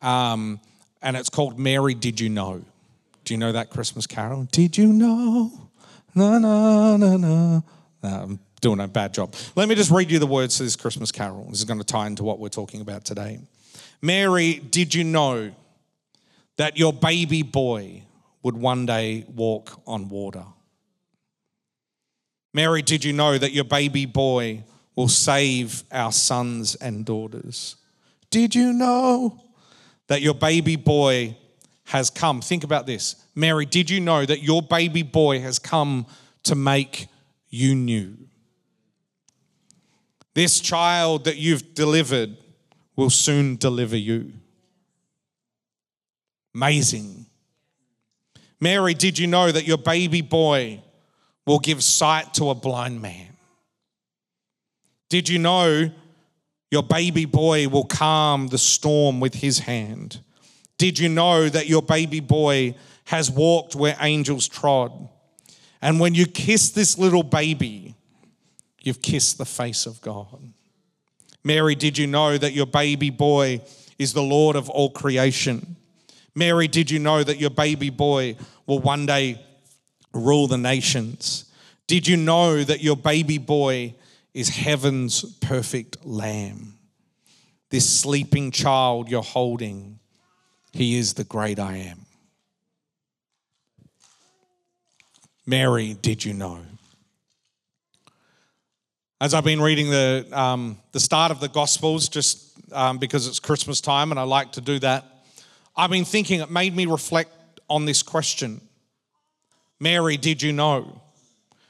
um, 0.00 0.58
and 1.02 1.18
it's 1.18 1.28
called 1.28 1.58
"Mary, 1.58 1.92
Did 1.94 2.18
You 2.18 2.30
Know." 2.30 2.64
Do 3.24 3.34
you 3.34 3.38
know 3.38 3.52
that 3.52 3.68
Christmas 3.68 4.06
carol? 4.06 4.48
Did 4.52 4.78
you 4.78 4.92
know? 4.92 5.52
Na 6.14 6.38
na 6.38 6.96
na 6.96 7.16
na. 7.16 7.60
I'm 8.02 8.40
doing 8.62 8.80
a 8.80 8.88
bad 8.88 9.12
job. 9.12 9.34
Let 9.54 9.68
me 9.68 9.74
just 9.74 9.90
read 9.90 10.10
you 10.10 10.18
the 10.18 10.26
words 10.26 10.56
to 10.56 10.62
this 10.62 10.76
Christmas 10.76 11.12
carol. 11.12 11.44
This 11.50 11.58
is 11.58 11.64
going 11.66 11.80
to 11.80 11.84
tie 11.84 12.06
into 12.06 12.24
what 12.24 12.38
we're 12.38 12.48
talking 12.48 12.80
about 12.80 13.04
today. 13.04 13.40
Mary, 14.00 14.54
did 14.54 14.94
you 14.94 15.04
know 15.04 15.52
that 16.56 16.78
your 16.78 16.92
baby 16.92 17.42
boy 17.42 18.04
would 18.42 18.56
one 18.56 18.86
day 18.86 19.26
walk 19.34 19.80
on 19.86 20.08
water? 20.08 20.44
Mary, 22.54 22.82
did 22.82 23.04
you 23.04 23.12
know 23.12 23.36
that 23.36 23.52
your 23.52 23.64
baby 23.64 24.06
boy 24.06 24.64
will 24.94 25.08
save 25.08 25.82
our 25.90 26.12
sons 26.12 26.74
and 26.76 27.04
daughters? 27.04 27.76
Did 28.30 28.54
you 28.54 28.72
know 28.72 29.42
that 30.06 30.22
your 30.22 30.34
baby 30.34 30.76
boy 30.76 31.36
has 31.84 32.10
come? 32.10 32.40
Think 32.40 32.62
about 32.62 32.86
this. 32.86 33.16
Mary, 33.34 33.66
did 33.66 33.90
you 33.90 34.00
know 34.00 34.24
that 34.24 34.42
your 34.42 34.62
baby 34.62 35.02
boy 35.02 35.40
has 35.40 35.58
come 35.58 36.06
to 36.44 36.54
make 36.54 37.08
you 37.48 37.74
new? 37.74 38.16
This 40.34 40.60
child 40.60 41.24
that 41.24 41.36
you've 41.36 41.74
delivered 41.74 42.36
will 42.96 43.10
soon 43.10 43.56
deliver 43.56 43.96
you. 43.96 44.32
Amazing. 46.54 47.26
Mary, 48.60 48.94
did 48.94 49.18
you 49.18 49.26
know 49.26 49.50
that 49.50 49.66
your 49.66 49.78
baby 49.78 50.20
boy 50.20 50.82
will 51.46 51.58
give 51.58 51.82
sight 51.82 52.34
to 52.34 52.50
a 52.50 52.54
blind 52.54 53.02
man? 53.02 53.36
Did 55.08 55.28
you 55.28 55.38
know 55.38 55.90
your 56.70 56.82
baby 56.82 57.26
boy 57.26 57.68
will 57.68 57.84
calm 57.84 58.48
the 58.48 58.58
storm 58.58 59.20
with 59.20 59.34
his 59.34 59.58
hand? 59.58 60.20
Did 60.78 60.98
you 60.98 61.08
know 61.08 61.48
that 61.48 61.66
your 61.68 61.82
baby 61.82 62.20
boy 62.20 62.74
has 63.04 63.30
walked 63.30 63.74
where 63.74 63.96
angels 64.00 64.48
trod? 64.48 65.08
And 65.82 66.00
when 66.00 66.14
you 66.14 66.26
kiss 66.26 66.70
this 66.70 66.96
little 66.96 67.22
baby, 67.22 67.94
you've 68.82 69.02
kissed 69.02 69.38
the 69.38 69.44
face 69.44 69.86
of 69.86 70.00
God. 70.00 70.52
Mary, 71.44 71.74
did 71.74 71.98
you 71.98 72.06
know 72.06 72.36
that 72.38 72.52
your 72.52 72.66
baby 72.66 73.10
boy 73.10 73.60
is 73.98 74.12
the 74.12 74.22
Lord 74.22 74.56
of 74.56 74.68
all 74.70 74.90
creation? 74.90 75.76
Mary, 76.34 76.68
did 76.68 76.90
you 76.90 76.98
know 76.98 77.22
that 77.22 77.38
your 77.38 77.50
baby 77.50 77.90
boy 77.90 78.36
will 78.66 78.78
one 78.78 79.06
day 79.06 79.44
rule 80.12 80.46
the 80.46 80.58
nations? 80.58 81.46
Did 81.86 82.06
you 82.06 82.16
know 82.16 82.62
that 82.62 82.82
your 82.82 82.96
baby 82.96 83.38
boy 83.38 83.94
is 84.32 84.48
heaven's 84.48 85.24
perfect 85.40 86.04
lamb? 86.06 86.78
This 87.70 87.88
sleeping 87.88 88.50
child 88.50 89.10
you're 89.10 89.22
holding, 89.22 89.98
he 90.72 90.96
is 90.96 91.14
the 91.14 91.24
great 91.24 91.58
I 91.58 91.76
am. 91.78 92.06
Mary, 95.44 95.94
did 95.94 96.24
you 96.24 96.34
know? 96.34 96.60
As 99.22 99.34
I've 99.34 99.44
been 99.44 99.60
reading 99.60 99.88
the, 99.88 100.26
um, 100.32 100.76
the 100.90 100.98
start 100.98 101.30
of 101.30 101.38
the 101.38 101.48
Gospels, 101.48 102.08
just 102.08 102.58
um, 102.72 102.98
because 102.98 103.28
it's 103.28 103.38
Christmas 103.38 103.80
time 103.80 104.10
and 104.10 104.18
I 104.18 104.24
like 104.24 104.50
to 104.54 104.60
do 104.60 104.80
that, 104.80 105.04
I've 105.76 105.90
been 105.90 106.04
thinking 106.04 106.40
it 106.40 106.50
made 106.50 106.74
me 106.74 106.86
reflect 106.86 107.30
on 107.70 107.84
this 107.84 108.02
question 108.02 108.60
Mary, 109.78 110.16
did 110.16 110.42
you 110.42 110.52
know? 110.52 111.00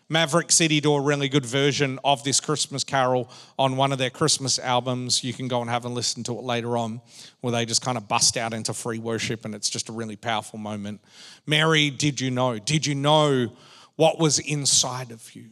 Maverick 0.08 0.50
City 0.50 0.80
do 0.80 0.94
a 0.94 1.00
really 1.02 1.28
good 1.28 1.44
version 1.44 1.98
of 2.02 2.24
this 2.24 2.40
Christmas 2.40 2.84
carol 2.84 3.30
on 3.58 3.76
one 3.76 3.92
of 3.92 3.98
their 3.98 4.08
Christmas 4.08 4.58
albums. 4.58 5.22
You 5.22 5.34
can 5.34 5.46
go 5.46 5.60
and 5.60 5.68
have 5.68 5.84
a 5.84 5.90
listen 5.90 6.24
to 6.24 6.38
it 6.38 6.44
later 6.44 6.78
on, 6.78 7.02
where 7.42 7.52
they 7.52 7.66
just 7.66 7.82
kind 7.82 7.98
of 7.98 8.08
bust 8.08 8.38
out 8.38 8.54
into 8.54 8.72
free 8.72 8.98
worship, 8.98 9.44
and 9.44 9.54
it's 9.54 9.68
just 9.68 9.90
a 9.90 9.92
really 9.92 10.16
powerful 10.16 10.58
moment. 10.58 11.02
Mary, 11.46 11.90
did 11.90 12.18
you 12.18 12.30
know? 12.30 12.58
Did 12.58 12.86
you 12.86 12.94
know 12.94 13.54
what 13.96 14.18
was 14.18 14.38
inside 14.38 15.10
of 15.10 15.36
you? 15.36 15.50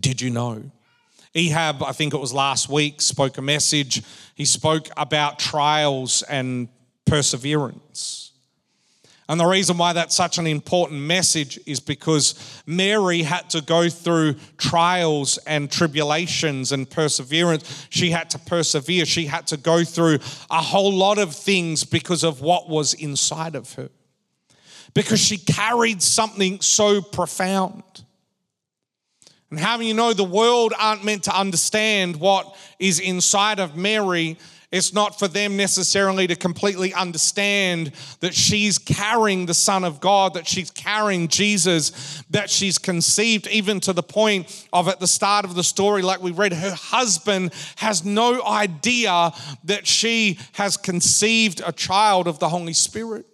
Did 0.00 0.20
you 0.20 0.30
know? 0.30 0.70
Ehab, 1.34 1.86
I 1.86 1.92
think 1.92 2.14
it 2.14 2.18
was 2.18 2.32
last 2.32 2.68
week, 2.68 3.02
spoke 3.02 3.36
a 3.36 3.42
message. 3.42 4.02
He 4.34 4.44
spoke 4.44 4.88
about 4.96 5.38
trials 5.38 6.22
and 6.22 6.68
perseverance. 7.04 8.32
And 9.28 9.40
the 9.40 9.46
reason 9.46 9.76
why 9.76 9.92
that's 9.92 10.14
such 10.14 10.38
an 10.38 10.46
important 10.46 11.00
message 11.00 11.58
is 11.66 11.80
because 11.80 12.62
Mary 12.64 13.22
had 13.22 13.50
to 13.50 13.60
go 13.60 13.88
through 13.88 14.36
trials 14.56 15.36
and 15.38 15.70
tribulations 15.70 16.70
and 16.70 16.88
perseverance. 16.88 17.88
She 17.90 18.10
had 18.10 18.30
to 18.30 18.38
persevere. 18.38 19.04
She 19.04 19.26
had 19.26 19.48
to 19.48 19.56
go 19.56 19.82
through 19.82 20.20
a 20.48 20.62
whole 20.62 20.92
lot 20.92 21.18
of 21.18 21.34
things 21.34 21.82
because 21.82 22.22
of 22.22 22.40
what 22.40 22.68
was 22.68 22.94
inside 22.94 23.56
of 23.56 23.72
her. 23.74 23.90
Because 24.94 25.20
she 25.20 25.38
carried 25.38 26.02
something 26.02 26.60
so 26.60 27.02
profound. 27.02 27.82
And 29.50 29.60
how 29.60 29.78
you 29.78 29.94
know 29.94 30.12
the 30.12 30.24
world 30.24 30.72
aren't 30.78 31.04
meant 31.04 31.24
to 31.24 31.38
understand 31.38 32.16
what 32.16 32.56
is 32.78 32.98
inside 32.98 33.60
of 33.60 33.76
Mary? 33.76 34.36
It's 34.72 34.92
not 34.92 35.16
for 35.16 35.28
them 35.28 35.56
necessarily 35.56 36.26
to 36.26 36.34
completely 36.34 36.92
understand 36.92 37.92
that 38.20 38.34
she's 38.34 38.78
carrying 38.78 39.46
the 39.46 39.54
Son 39.54 39.84
of 39.84 40.00
God, 40.00 40.34
that 40.34 40.48
she's 40.48 40.72
carrying 40.72 41.28
Jesus, 41.28 42.24
that 42.30 42.50
she's 42.50 42.76
conceived, 42.76 43.46
even 43.46 43.78
to 43.80 43.92
the 43.92 44.02
point 44.02 44.66
of 44.72 44.88
at 44.88 44.98
the 44.98 45.06
start 45.06 45.44
of 45.44 45.54
the 45.54 45.62
story, 45.62 46.02
like 46.02 46.20
we 46.20 46.32
read, 46.32 46.52
her 46.52 46.74
husband 46.74 47.52
has 47.76 48.04
no 48.04 48.44
idea 48.44 49.32
that 49.64 49.86
she 49.86 50.38
has 50.54 50.76
conceived 50.76 51.62
a 51.64 51.70
child 51.70 52.26
of 52.26 52.40
the 52.40 52.48
Holy 52.48 52.72
Spirit. 52.72 53.24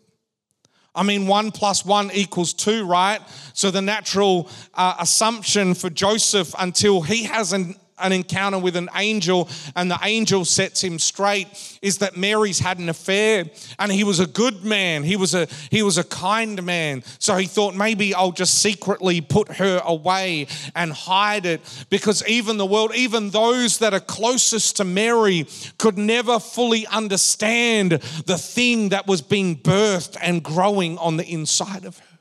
I 0.94 1.02
mean, 1.02 1.26
one 1.26 1.50
plus 1.50 1.84
one 1.84 2.10
equals 2.12 2.52
two, 2.52 2.84
right? 2.84 3.20
So 3.54 3.70
the 3.70 3.80
natural 3.80 4.50
uh, 4.74 4.96
assumption 4.98 5.74
for 5.74 5.88
Joseph 5.88 6.54
until 6.58 7.00
he 7.00 7.24
has 7.24 7.52
an 7.52 7.76
an 7.98 8.12
encounter 8.12 8.58
with 8.58 8.76
an 8.76 8.88
angel 8.94 9.48
and 9.76 9.90
the 9.90 9.98
angel 10.02 10.44
sets 10.44 10.82
him 10.82 10.98
straight 10.98 11.48
is 11.82 11.98
that 11.98 12.16
Mary's 12.16 12.58
had 12.58 12.78
an 12.78 12.88
affair 12.88 13.44
and 13.78 13.92
he 13.92 14.04
was 14.04 14.20
a 14.20 14.26
good 14.26 14.64
man. 14.64 15.02
He 15.02 15.16
was 15.16 15.34
a 15.34 15.46
he 15.70 15.82
was 15.82 15.98
a 15.98 16.04
kind 16.04 16.62
man. 16.62 17.02
So 17.18 17.36
he 17.36 17.46
thought 17.46 17.74
maybe 17.74 18.14
I'll 18.14 18.32
just 18.32 18.60
secretly 18.60 19.20
put 19.20 19.56
her 19.56 19.80
away 19.84 20.46
and 20.74 20.92
hide 20.92 21.46
it 21.46 21.60
because 21.90 22.26
even 22.26 22.56
the 22.56 22.66
world 22.66 22.94
even 22.94 23.30
those 23.30 23.78
that 23.78 23.94
are 23.94 24.00
closest 24.00 24.76
to 24.78 24.84
Mary 24.84 25.46
could 25.78 25.98
never 25.98 26.38
fully 26.38 26.86
understand 26.86 27.92
the 27.92 28.38
thing 28.38 28.90
that 28.90 29.06
was 29.06 29.22
being 29.22 29.56
birthed 29.56 30.16
and 30.20 30.42
growing 30.42 30.98
on 30.98 31.16
the 31.16 31.26
inside 31.26 31.84
of 31.84 31.98
her 31.98 32.11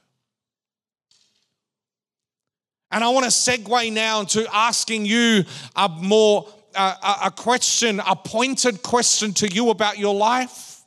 and 2.92 3.04
I 3.04 3.10
want 3.10 3.26
to 3.26 3.32
segue 3.32 3.94
now 3.94 4.24
to 4.24 4.48
asking 4.54 5.06
you 5.06 5.44
a 5.76 5.90
more 5.90 6.48
uh, 6.76 7.18
a 7.26 7.32
question, 7.32 8.00
a 8.00 8.16
pointed 8.16 8.82
question 8.82 9.34
to 9.34 9.48
you 9.48 9.70
about 9.70 9.98
your 9.98 10.16
life. 10.16 10.82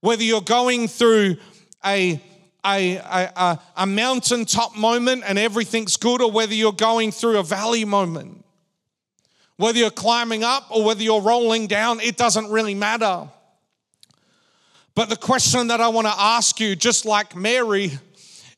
Whether 0.00 0.24
you're 0.24 0.40
going 0.40 0.88
through 0.88 1.36
a 1.84 2.20
a, 2.64 2.96
a, 2.96 3.60
a 3.76 3.86
mountaintop 3.86 4.76
moment 4.76 5.24
and 5.26 5.38
everything's 5.38 5.96
good, 5.96 6.22
or 6.22 6.30
whether 6.30 6.54
you're 6.54 6.72
going 6.72 7.10
through 7.10 7.38
a 7.38 7.42
valley 7.42 7.84
moment. 7.84 8.44
Whether 9.56 9.80
you're 9.80 9.90
climbing 9.90 10.44
up 10.44 10.66
or 10.70 10.84
whether 10.84 11.02
you're 11.02 11.20
rolling 11.20 11.66
down, 11.66 12.00
it 12.00 12.16
doesn't 12.16 12.50
really 12.50 12.74
matter. 12.74 13.28
But 14.94 15.08
the 15.08 15.16
question 15.16 15.68
that 15.68 15.80
I 15.80 15.88
want 15.88 16.06
to 16.06 16.14
ask 16.16 16.60
you, 16.60 16.76
just 16.76 17.04
like 17.04 17.34
Mary, 17.34 17.92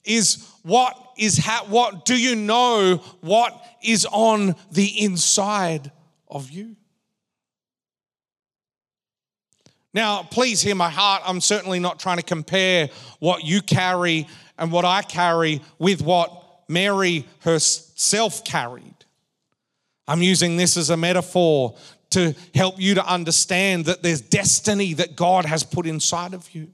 is 0.05 0.47
what 0.65 0.97
is 1.19 1.39
ha- 1.39 1.67
what 1.69 2.05
do 2.05 2.21
you 2.21 2.35
know 2.35 2.97
what 3.21 3.53
is 3.83 4.07
on 4.11 4.57
the 4.73 5.05
inside 5.05 5.93
of 6.27 6.51
you? 6.51 6.75
Now, 9.93 10.25
please 10.25 10.61
hear 10.61 10.75
my 10.75 10.91
heart. 10.91 11.23
I'm 11.25 11.41
certainly 11.41 11.79
not 11.79 12.01
trying 12.01 12.17
to 12.17 12.25
compare 12.25 12.89
what 13.21 13.45
you 13.45 13.61
carry 13.61 14.27
and 14.59 14.73
what 14.73 14.85
I 14.85 15.03
carry 15.03 15.61
with 15.79 16.03
what 16.03 16.33
Mary 16.67 17.27
herself 17.41 18.43
carried. 18.45 18.95
I'm 20.09 20.23
using 20.23 20.57
this 20.57 20.77
as 20.77 20.91
a 20.91 20.97
metaphor 20.97 21.77
to 22.11 22.35
help 22.55 22.81
you 22.81 22.95
to 22.95 23.07
understand 23.07 23.85
that 23.85 24.03
there's 24.03 24.21
destiny 24.21 24.95
that 24.95 25.15
God 25.15 25.45
has 25.45 25.63
put 25.63 25.87
inside 25.87 26.35
of 26.35 26.53
you. 26.55 26.73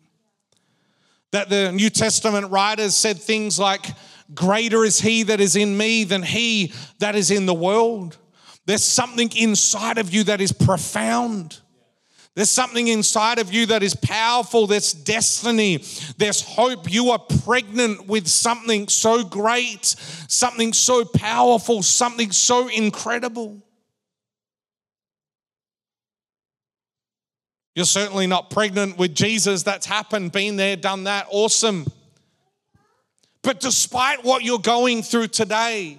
That 1.32 1.48
the 1.48 1.72
New 1.72 1.90
Testament 1.90 2.50
writers 2.50 2.96
said 2.96 3.18
things 3.18 3.58
like, 3.58 3.86
Greater 4.34 4.84
is 4.84 5.00
he 5.00 5.24
that 5.24 5.40
is 5.40 5.56
in 5.56 5.76
me 5.76 6.04
than 6.04 6.22
he 6.22 6.72
that 6.98 7.16
is 7.16 7.30
in 7.30 7.46
the 7.46 7.54
world. 7.54 8.16
There's 8.66 8.84
something 8.84 9.30
inside 9.36 9.98
of 9.98 10.12
you 10.14 10.24
that 10.24 10.40
is 10.40 10.52
profound. 10.52 11.60
There's 12.36 12.50
something 12.50 12.86
inside 12.86 13.40
of 13.40 13.52
you 13.52 13.66
that 13.66 13.82
is 13.82 13.94
powerful. 13.96 14.68
There's 14.68 14.92
destiny. 14.92 15.84
There's 16.16 16.42
hope. 16.42 16.90
You 16.90 17.10
are 17.10 17.18
pregnant 17.18 18.06
with 18.06 18.28
something 18.28 18.86
so 18.86 19.24
great, 19.24 19.84
something 19.84 20.72
so 20.72 21.04
powerful, 21.04 21.82
something 21.82 22.30
so 22.30 22.68
incredible. 22.68 23.60
You're 27.74 27.84
certainly 27.84 28.26
not 28.26 28.50
pregnant 28.50 28.98
with 28.98 29.14
Jesus. 29.14 29.62
That's 29.62 29.86
happened, 29.86 30.32
been 30.32 30.56
there, 30.56 30.76
done 30.76 31.04
that. 31.04 31.26
Awesome. 31.30 31.86
But 33.42 33.60
despite 33.60 34.24
what 34.24 34.42
you're 34.42 34.58
going 34.58 35.02
through 35.02 35.28
today, 35.28 35.98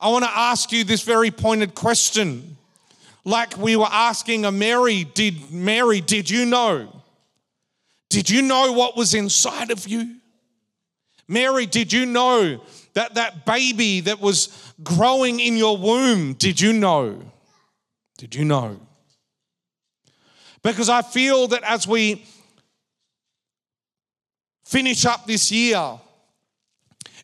I 0.00 0.08
want 0.08 0.24
to 0.24 0.30
ask 0.30 0.72
you 0.72 0.84
this 0.84 1.02
very 1.02 1.30
pointed 1.30 1.74
question. 1.74 2.56
Like 3.24 3.56
we 3.58 3.76
were 3.76 3.88
asking 3.90 4.44
a 4.44 4.52
Mary, 4.52 5.04
did 5.04 5.50
Mary, 5.50 6.00
did 6.00 6.30
you 6.30 6.46
know? 6.46 6.92
Did 8.08 8.30
you 8.30 8.42
know 8.42 8.72
what 8.72 8.96
was 8.96 9.14
inside 9.14 9.70
of 9.70 9.86
you? 9.86 10.16
Mary, 11.28 11.66
did 11.66 11.92
you 11.92 12.06
know 12.06 12.62
that 12.94 13.14
that 13.14 13.44
baby 13.44 14.00
that 14.00 14.20
was 14.20 14.72
growing 14.82 15.40
in 15.40 15.56
your 15.56 15.76
womb, 15.76 16.34
did 16.34 16.60
you 16.60 16.72
know? 16.72 17.20
Did 18.16 18.34
you 18.34 18.44
know? 18.44 18.80
Because 20.66 20.88
I 20.88 21.02
feel 21.02 21.46
that 21.48 21.62
as 21.62 21.86
we 21.86 22.24
finish 24.64 25.06
up 25.06 25.24
this 25.24 25.52
year, 25.52 26.00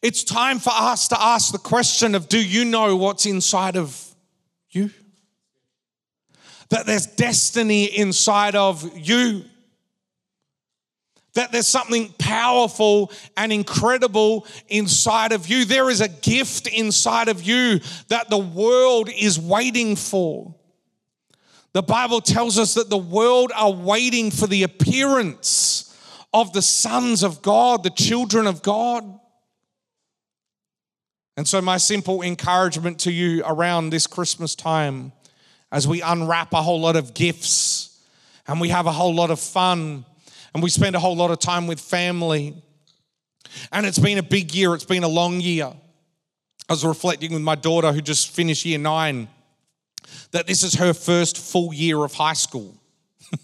it's 0.00 0.22
time 0.22 0.60
for 0.60 0.70
us 0.72 1.08
to 1.08 1.20
ask 1.20 1.50
the 1.50 1.58
question 1.58 2.14
of 2.14 2.28
do 2.28 2.40
you 2.40 2.64
know 2.64 2.94
what's 2.94 3.26
inside 3.26 3.76
of 3.76 4.00
you? 4.70 4.90
That 6.68 6.86
there's 6.86 7.06
destiny 7.06 7.86
inside 7.86 8.54
of 8.54 8.96
you. 8.96 9.44
That 11.34 11.50
there's 11.50 11.66
something 11.66 12.14
powerful 12.18 13.10
and 13.36 13.52
incredible 13.52 14.46
inside 14.68 15.32
of 15.32 15.48
you. 15.48 15.64
There 15.64 15.90
is 15.90 16.00
a 16.00 16.08
gift 16.08 16.68
inside 16.68 17.28
of 17.28 17.42
you 17.42 17.80
that 18.06 18.30
the 18.30 18.38
world 18.38 19.08
is 19.10 19.36
waiting 19.36 19.96
for. 19.96 20.54
The 21.72 21.82
Bible 21.82 22.20
tells 22.20 22.58
us 22.58 22.74
that 22.74 22.90
the 22.90 22.98
world 22.98 23.50
are 23.54 23.72
waiting 23.72 24.30
for 24.30 24.46
the 24.46 24.62
appearance 24.62 25.96
of 26.34 26.52
the 26.52 26.62
sons 26.62 27.22
of 27.22 27.40
God, 27.40 27.82
the 27.82 27.90
children 27.90 28.46
of 28.46 28.62
God. 28.62 29.20
And 31.36 31.48
so, 31.48 31.62
my 31.62 31.78
simple 31.78 32.20
encouragement 32.20 33.00
to 33.00 33.12
you 33.12 33.42
around 33.46 33.88
this 33.88 34.06
Christmas 34.06 34.54
time, 34.54 35.12
as 35.70 35.88
we 35.88 36.02
unwrap 36.02 36.52
a 36.52 36.60
whole 36.60 36.80
lot 36.80 36.96
of 36.96 37.14
gifts 37.14 37.98
and 38.46 38.60
we 38.60 38.68
have 38.68 38.86
a 38.86 38.92
whole 38.92 39.14
lot 39.14 39.30
of 39.30 39.40
fun 39.40 40.04
and 40.52 40.62
we 40.62 40.68
spend 40.68 40.94
a 40.94 41.00
whole 41.00 41.16
lot 41.16 41.30
of 41.30 41.38
time 41.38 41.66
with 41.66 41.80
family, 41.80 42.54
and 43.72 43.86
it's 43.86 43.98
been 43.98 44.18
a 44.18 44.22
big 44.22 44.54
year, 44.54 44.74
it's 44.74 44.84
been 44.84 45.04
a 45.04 45.08
long 45.08 45.40
year. 45.40 45.72
I 46.68 46.72
was 46.72 46.84
reflecting 46.84 47.32
with 47.32 47.42
my 47.42 47.54
daughter 47.54 47.92
who 47.92 48.02
just 48.02 48.30
finished 48.30 48.66
year 48.66 48.78
nine 48.78 49.28
that 50.32 50.46
this 50.46 50.62
is 50.62 50.74
her 50.74 50.92
first 50.92 51.38
full 51.38 51.72
year 51.72 52.04
of 52.04 52.14
high 52.14 52.32
school. 52.32 52.74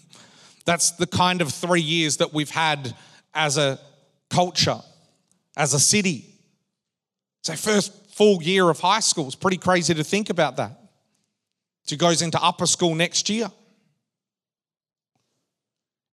That's 0.65 0.91
the 0.91 1.07
kind 1.07 1.41
of 1.41 1.51
three 1.51 1.81
years 1.81 2.17
that 2.17 2.33
we've 2.33 2.49
had 2.49 2.95
as 3.33 3.57
a 3.57 3.79
culture, 4.29 4.79
as 5.55 5.73
a 5.73 5.79
city. 5.79 6.25
Our 7.49 7.55
first 7.55 7.93
full 8.13 8.43
year 8.43 8.69
of 8.69 8.79
high 8.79 8.99
school. 8.99 9.27
It's 9.27 9.35
pretty 9.35 9.57
crazy 9.57 9.93
to 9.93 10.03
think 10.03 10.29
about 10.29 10.57
that. 10.57 10.77
She 11.87 11.95
goes 11.95 12.21
into 12.21 12.39
upper 12.41 12.65
school 12.65 12.93
next 12.93 13.29
year. 13.29 13.49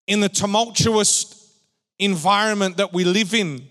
In 0.07 0.21
the 0.21 0.29
tumultuous 0.29 1.51
environment 1.99 2.77
that 2.77 2.93
we 2.93 3.05
live 3.05 3.33
in, 3.33 3.67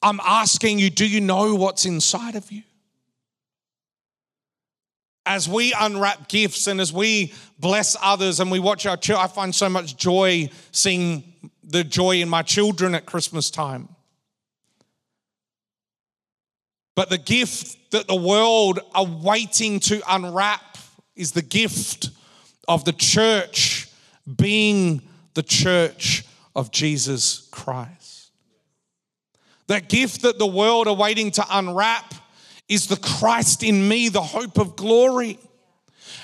I'm 0.00 0.20
asking 0.24 0.78
you 0.78 0.90
do 0.90 1.06
you 1.06 1.20
know 1.20 1.56
what's 1.56 1.84
inside 1.84 2.36
of 2.36 2.52
you? 2.52 2.62
As 5.26 5.48
we 5.48 5.74
unwrap 5.78 6.28
gifts 6.28 6.68
and 6.68 6.80
as 6.80 6.92
we 6.92 7.34
bless 7.58 7.96
others 8.00 8.38
and 8.38 8.50
we 8.50 8.60
watch 8.60 8.86
our 8.86 8.96
children, 8.96 9.24
I 9.24 9.28
find 9.28 9.52
so 9.52 9.68
much 9.68 9.96
joy 9.96 10.48
seeing 10.70 11.34
the 11.64 11.82
joy 11.82 12.22
in 12.22 12.28
my 12.28 12.42
children 12.42 12.94
at 12.94 13.06
Christmas 13.06 13.50
time. 13.50 13.88
But 16.94 17.10
the 17.10 17.18
gift 17.18 17.90
that 17.90 18.06
the 18.06 18.14
world 18.14 18.78
are 18.94 19.04
waiting 19.04 19.80
to 19.80 20.00
unwrap 20.08 20.78
is 21.16 21.32
the 21.32 21.42
gift 21.42 22.10
of 22.68 22.84
the 22.84 22.92
church 22.92 23.88
being 24.36 25.02
the 25.34 25.42
church 25.42 26.24
of 26.54 26.70
Jesus 26.70 27.48
Christ. 27.50 28.30
That 29.66 29.88
gift 29.88 30.22
that 30.22 30.38
the 30.38 30.46
world 30.46 30.86
are 30.86 30.94
waiting 30.94 31.30
to 31.32 31.44
unwrap 31.50 32.14
is 32.68 32.86
the 32.86 32.96
Christ 32.96 33.62
in 33.62 33.88
me, 33.88 34.08
the 34.08 34.22
hope 34.22 34.58
of 34.58 34.76
glory. 34.76 35.38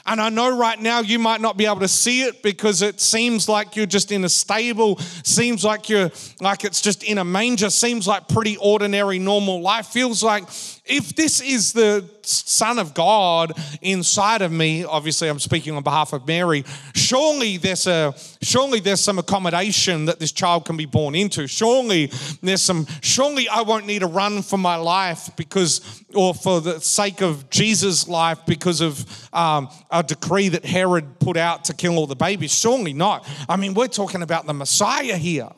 And 0.05 0.21
I 0.21 0.31
know 0.31 0.57
right 0.57 0.81
now 0.81 1.01
you 1.01 1.19
might 1.19 1.41
not 1.41 1.57
be 1.57 1.67
able 1.67 1.81
to 1.81 1.89
see 1.89 2.23
it 2.23 2.43
because 2.43 2.83
it 2.83 3.01
seems 3.01 3.49
like 3.49 3.77
you're 3.77 3.87
just 3.87 4.11
in 4.11 4.25
a 4.25 4.29
stable, 4.29 4.99
seems 4.99 5.65
like 5.65 5.89
you're 5.89 6.11
like 6.41 6.65
it's 6.65 6.81
just 6.81 7.05
in 7.05 7.19
a 7.19 7.25
manger, 7.25 7.71
seems 7.71 8.09
like 8.09 8.27
pretty 8.27 8.57
ordinary, 8.57 9.21
normal 9.21 9.61
life. 9.61 9.87
Feels 9.87 10.23
like 10.23 10.45
if 10.85 11.15
this 11.15 11.41
is 11.41 11.73
the 11.73 12.05
Son 12.23 12.79
of 12.79 12.93
God 12.93 13.53
inside 13.83 14.43
of 14.43 14.51
me, 14.51 14.85
obviously 14.85 15.29
I'm 15.29 15.39
speaking 15.39 15.77
on 15.77 15.83
behalf 15.85 16.13
of 16.13 16.27
Mary, 16.27 16.65
surely 16.95 17.57
there's 17.57 17.87
a 17.87 18.15
surely 18.43 18.81
there's 18.81 19.01
some 19.01 19.19
accommodation 19.19 20.07
that 20.07 20.19
this 20.19 20.33
child 20.33 20.65
can 20.65 20.77
be 20.77 20.87
born 20.87 21.15
into. 21.15 21.47
Surely 21.47 22.11
there's 22.43 22.63
some, 22.63 22.87
surely 23.01 23.49
I 23.49 23.63
won't 23.63 23.87
need 23.87 24.01
to 24.01 24.07
run 24.07 24.43
for 24.43 24.59
my 24.59 24.75
life 24.77 25.31
because 25.37 26.03
or 26.15 26.35
for 26.35 26.61
the 26.61 26.81
sake 26.81 27.23
of 27.23 27.49
Jesus' 27.49 28.09
life 28.09 28.41
because 28.45 28.81
of 28.81 29.29
um, 29.33 29.69
a 29.91 30.03
decree 30.03 30.49
that 30.49 30.65
Herod 30.65 31.21
put 31.21 31.37
out 31.37 31.65
to 31.67 31.75
kill 31.75 31.97
all 31.97 32.09
the 32.09 32.17
babies. 32.17 32.53
Surely 32.53 32.93
not. 32.93 33.27
I 33.49 33.57
mean, 33.57 33.75
we're 33.75 33.87
talking 33.87 34.23
about 34.23 34.47
the 34.47 34.55
Messiah 34.55 35.17
here. 35.17 35.51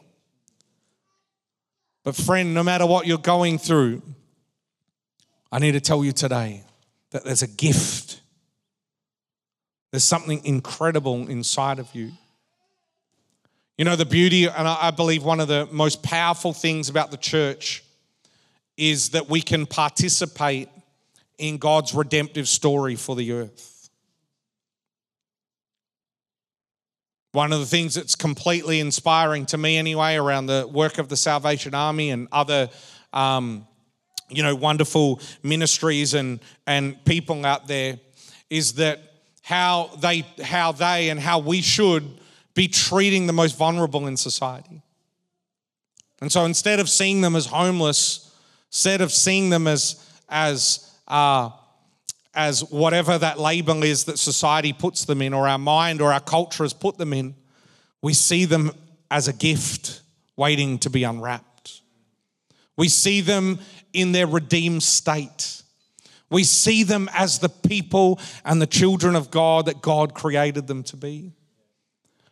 But, 2.05 2.15
friend, 2.15 2.53
no 2.53 2.63
matter 2.63 2.87
what 2.87 3.07
you're 3.07 3.17
going 3.17 3.57
through, 3.57 4.03
I 5.55 5.61
need 5.61 5.73
to 5.73 5.81
tell 5.81 6.05
you 6.05 6.11
today 6.11 6.65
that 7.13 7.23
there's 7.23 7.43
a 7.43 7.47
gift. 7.47 8.21
There's 9.93 10.03
something 10.03 10.45
incredible 10.45 11.29
inside 11.29 11.79
of 11.79 11.95
you. 11.95 12.11
You 13.79 13.85
know, 13.85 13.95
the 13.95 14.05
beauty, 14.05 14.47
and 14.47 14.67
I 14.67 14.91
believe 14.91 15.23
one 15.23 15.39
of 15.39 15.47
the 15.47 15.69
most 15.71 16.03
powerful 16.03 16.53
things 16.53 16.89
about 16.89 17.13
the 17.13 17.17
church 17.17 17.85
is 18.77 19.11
that 19.11 19.29
we 19.31 19.41
can 19.41 19.65
participate 19.65 20.69
in 21.39 21.59
God's 21.59 21.95
redemptive 21.95 22.49
story 22.49 22.97
for 22.97 23.15
the 23.15 23.31
earth. 23.31 23.91
One 27.31 27.53
of 27.53 27.61
the 27.61 27.67
things 27.67 27.95
that's 27.95 28.17
completely 28.17 28.81
inspiring 28.81 29.47
to 29.47 29.57
me, 29.57 29.77
anyway, 29.77 30.17
around 30.17 30.47
the 30.47 30.69
work 30.69 30.99
of 30.99 31.09
the 31.09 31.17
Salvation 31.17 31.77
Army 31.77 32.11
and 32.11 32.27
other 32.33 32.71
um, 33.13 33.69
you 34.37 34.43
know, 34.43 34.55
wonderful 34.55 35.21
ministries 35.43 36.15
and, 36.15 36.41
and 36.67 37.03
people 37.05 37.45
out 37.45 37.67
there 37.67 37.99
is 38.51 38.75
that 38.75 39.01
how 39.43 39.91
they, 39.99 40.25
how 40.43 40.73
they 40.73 41.11
and 41.11 41.21
how 41.21 41.39
we 41.39 41.61
should 41.61 42.09
be 42.55 42.69
treating 42.69 43.27
the 43.27 43.33
most 43.33 43.59
vulnerable 43.59 44.07
in 44.07 44.17
society. 44.17 44.83
And 46.21 46.31
so 46.31 46.45
instead 46.45 46.81
of 46.81 46.89
seeing 46.89 47.21
them 47.21 47.37
as 47.37 47.47
homeless, 47.47 48.35
instead 48.69 49.01
of 49.01 49.13
seeing 49.13 49.51
them 49.51 49.67
as, 49.67 50.03
as, 50.29 50.91
uh, 51.09 51.51
as 52.35 52.65
whatever 52.71 53.19
that 53.19 53.39
label 53.39 53.83
is 53.83 54.05
that 54.05 54.19
society 54.19 54.73
puts 54.73 55.05
them 55.05 55.21
in, 55.21 55.35
or 55.35 55.47
our 55.47 55.59
mind 55.59 56.01
or 56.01 56.13
our 56.13 56.21
culture 56.21 56.65
has 56.65 56.73
put 56.73 56.97
them 56.97 57.13
in, 57.13 57.35
we 58.01 58.15
see 58.15 58.45
them 58.45 58.73
as 59.11 59.29
a 59.29 59.33
gift 59.33 60.01
waiting 60.37 60.79
to 60.79 60.91
be 60.91 61.05
unwrapped. 61.05 61.83
We 62.77 62.89
see 62.89 63.21
them 63.21 63.59
in 63.95 64.13
their 64.13 64.27
redeemed 64.27 64.83
state. 64.83 65.63
We 66.31 66.45
see 66.45 66.83
them 66.83 67.09
as 67.15 67.39
the 67.39 67.49
people 67.49 68.21
and 68.45 68.61
the 68.61 68.67
children 68.67 69.15
of 69.15 69.31
God 69.31 69.67
that 69.67 69.81
God 69.81 70.15
created 70.15 70.67
them 70.67 70.83
to 70.85 70.97
be. 70.97 71.33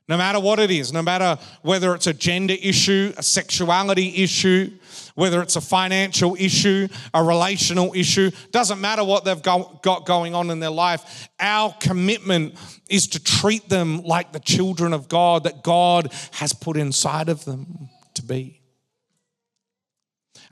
No 0.09 0.17
matter 0.17 0.41
what 0.41 0.59
it 0.59 0.71
is, 0.71 0.93
no 0.93 1.01
matter 1.01 1.39
whether 1.63 1.95
it's 1.95 2.09
a 2.09 2.13
gender 2.13 2.57
issue, 2.61 3.13
a 3.17 3.23
sexuality 3.23 4.17
issue, 4.17 4.73
whether 5.15 5.41
it's 5.41 5.55
a 5.55 5.61
financial 5.61 6.37
issue, 6.39 6.89
a 7.15 7.23
relational 7.23 7.93
issue, 7.95 8.33
doesn't 8.51 8.81
matter 8.81 9.05
what 9.05 9.25
they've 9.25 9.41
got 9.41 10.05
going 10.05 10.35
on 10.35 10.51
in 10.51 10.59
their 10.59 10.71
life. 10.71 11.29
Our 11.39 11.73
commitment 11.79 12.57
is 12.91 13.07
to 13.09 13.23
treat 13.23 13.69
them 13.69 14.03
like 14.03 14.33
the 14.33 14.41
children 14.41 14.93
of 14.93 15.09
God 15.09 15.45
that 15.45 15.63
God 15.63 16.13
has 16.33 16.53
put 16.53 16.77
inside 16.77 17.29
of 17.29 17.45
them 17.45 17.89
to 18.15 18.23
be. 18.25 18.62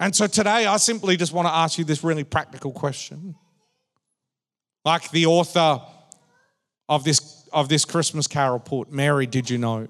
And 0.01 0.17
so 0.17 0.27
today, 0.27 0.65
I 0.65 0.79
simply 0.79 1.19
just 1.19 1.35
want 1.35 1.47
to 1.47 1.53
ask 1.53 1.79
you 1.79 1.85
this 1.85 2.03
really 2.03 2.25
practical 2.25 2.73
question. 2.73 3.35
Like 4.83 5.11
the 5.11 5.27
author 5.27 5.83
of 6.89 7.05
this, 7.05 7.47
of 7.53 7.69
this 7.69 7.85
Christmas 7.85 8.27
carol 8.27 8.59
put, 8.59 8.91
Mary, 8.91 9.27
did 9.27 9.51
you 9.51 9.59
know? 9.59 9.87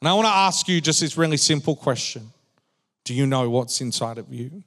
And 0.00 0.08
I 0.08 0.14
want 0.14 0.26
to 0.26 0.32
ask 0.32 0.68
you 0.68 0.80
just 0.80 1.00
this 1.00 1.16
really 1.16 1.36
simple 1.36 1.74
question 1.74 2.30
Do 3.04 3.12
you 3.12 3.26
know 3.26 3.50
what's 3.50 3.80
inside 3.80 4.18
of 4.18 4.32
you? 4.32 4.62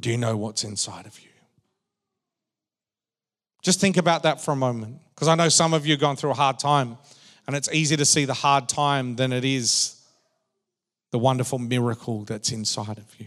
Do 0.00 0.10
you 0.10 0.18
know 0.18 0.36
what's 0.36 0.64
inside 0.64 1.06
of 1.06 1.18
you? 1.20 1.28
Just 3.62 3.80
think 3.80 3.96
about 3.96 4.24
that 4.24 4.40
for 4.40 4.50
a 4.50 4.56
moment, 4.56 4.98
because 5.14 5.28
I 5.28 5.36
know 5.36 5.48
some 5.48 5.72
of 5.72 5.86
you 5.86 5.94
are 5.94 5.98
going 5.98 6.16
through 6.16 6.32
a 6.32 6.34
hard 6.34 6.58
time. 6.58 6.98
And 7.46 7.54
it's 7.54 7.70
easier 7.72 7.98
to 7.98 8.04
see 8.04 8.24
the 8.24 8.34
hard 8.34 8.68
time 8.68 9.16
than 9.16 9.32
it 9.32 9.44
is 9.44 10.00
the 11.10 11.18
wonderful 11.18 11.58
miracle 11.58 12.24
that's 12.24 12.50
inside 12.50 12.98
of 12.98 13.20
you. 13.20 13.26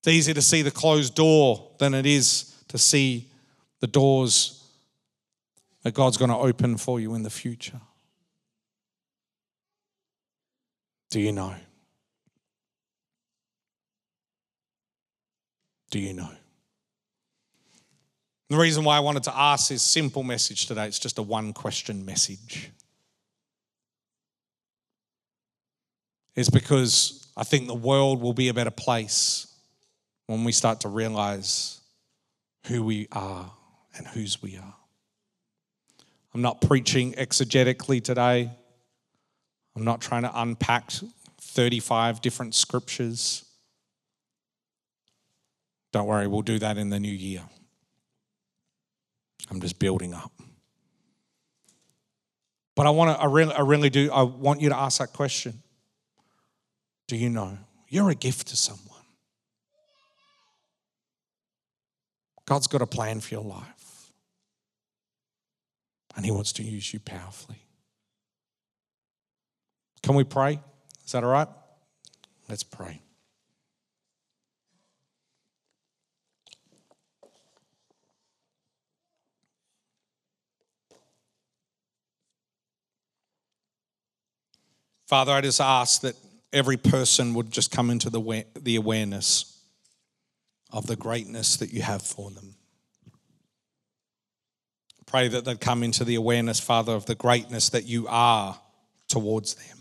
It's 0.00 0.08
easier 0.08 0.34
to 0.34 0.42
see 0.42 0.62
the 0.62 0.70
closed 0.70 1.14
door 1.14 1.70
than 1.78 1.94
it 1.94 2.06
is 2.06 2.54
to 2.68 2.78
see 2.78 3.28
the 3.80 3.86
doors 3.86 4.66
that 5.82 5.94
God's 5.94 6.16
going 6.16 6.30
to 6.30 6.36
open 6.36 6.76
for 6.76 7.00
you 7.00 7.14
in 7.14 7.22
the 7.22 7.30
future. 7.30 7.80
Do 11.10 11.20
you 11.20 11.32
know? 11.32 11.54
Do 15.90 15.98
you 15.98 16.14
know? 16.14 16.30
The 18.52 18.58
reason 18.58 18.84
why 18.84 18.98
I 18.98 19.00
wanted 19.00 19.22
to 19.22 19.34
ask 19.34 19.70
this 19.70 19.80
simple 19.80 20.22
message 20.22 20.66
today, 20.66 20.86
it's 20.86 20.98
just 20.98 21.16
a 21.16 21.22
one 21.22 21.54
question 21.54 22.04
message, 22.04 22.70
is 26.34 26.50
because 26.50 27.26
I 27.34 27.44
think 27.44 27.66
the 27.66 27.74
world 27.74 28.20
will 28.20 28.34
be 28.34 28.48
a 28.48 28.54
better 28.54 28.70
place 28.70 29.46
when 30.26 30.44
we 30.44 30.52
start 30.52 30.80
to 30.80 30.90
realize 30.90 31.80
who 32.66 32.82
we 32.82 33.08
are 33.10 33.50
and 33.96 34.06
whose 34.08 34.42
we 34.42 34.58
are. 34.58 34.74
I'm 36.34 36.42
not 36.42 36.60
preaching 36.60 37.14
exegetically 37.14 38.04
today. 38.04 38.50
I'm 39.74 39.84
not 39.84 40.02
trying 40.02 40.24
to 40.24 40.32
unpack 40.42 40.90
35 41.40 42.20
different 42.20 42.54
scriptures. 42.54 43.46
Don't 45.90 46.06
worry, 46.06 46.26
we'll 46.26 46.42
do 46.42 46.58
that 46.58 46.76
in 46.76 46.90
the 46.90 47.00
new 47.00 47.08
year. 47.08 47.44
I'm 49.52 49.60
just 49.60 49.78
building 49.78 50.14
up. 50.14 50.32
But 52.74 52.86
I 52.86 52.90
want 52.90 53.14
to, 53.14 53.22
I 53.22 53.26
really, 53.26 53.52
I 53.52 53.60
really 53.60 53.90
do, 53.90 54.10
I 54.10 54.22
want 54.22 54.62
you 54.62 54.70
to 54.70 54.76
ask 54.76 54.98
that 54.98 55.12
question. 55.12 55.62
Do 57.06 57.16
you 57.16 57.28
know? 57.28 57.58
You're 57.86 58.08
a 58.08 58.14
gift 58.14 58.48
to 58.48 58.56
someone. 58.56 58.88
God's 62.46 62.66
got 62.66 62.80
a 62.80 62.86
plan 62.86 63.20
for 63.20 63.34
your 63.34 63.44
life. 63.44 64.10
And 66.16 66.24
He 66.24 66.30
wants 66.30 66.52
to 66.54 66.62
use 66.62 66.94
you 66.94 67.00
powerfully. 67.00 67.62
Can 70.02 70.14
we 70.14 70.24
pray? 70.24 70.60
Is 71.04 71.12
that 71.12 71.24
all 71.24 71.30
right? 71.30 71.48
Let's 72.48 72.62
pray. 72.62 73.02
Father, 85.12 85.32
I 85.32 85.42
just 85.42 85.60
ask 85.60 86.00
that 86.00 86.16
every 86.54 86.78
person 86.78 87.34
would 87.34 87.50
just 87.50 87.70
come 87.70 87.90
into 87.90 88.08
the, 88.08 88.46
the 88.58 88.76
awareness 88.76 89.60
of 90.70 90.86
the 90.86 90.96
greatness 90.96 91.58
that 91.58 91.70
you 91.70 91.82
have 91.82 92.00
for 92.00 92.30
them. 92.30 92.54
Pray 95.04 95.28
that 95.28 95.44
they'd 95.44 95.60
come 95.60 95.82
into 95.82 96.04
the 96.04 96.14
awareness, 96.14 96.60
Father, 96.60 96.94
of 96.94 97.04
the 97.04 97.14
greatness 97.14 97.68
that 97.68 97.84
you 97.84 98.06
are 98.08 98.58
towards 99.06 99.54
them. 99.56 99.78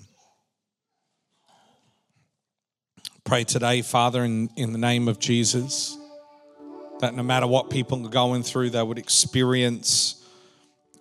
Pray 3.23 3.45
today, 3.45 3.81
Father, 3.83 4.25
in, 4.25 4.49
in 4.57 4.73
the 4.73 4.77
name 4.77 5.07
of 5.07 5.17
Jesus, 5.17 5.97
that 6.99 7.15
no 7.15 7.23
matter 7.23 7.47
what 7.47 7.69
people 7.69 8.05
are 8.05 8.09
going 8.09 8.43
through, 8.43 8.71
they 8.71 8.83
would 8.83 8.99
experience 8.99 10.27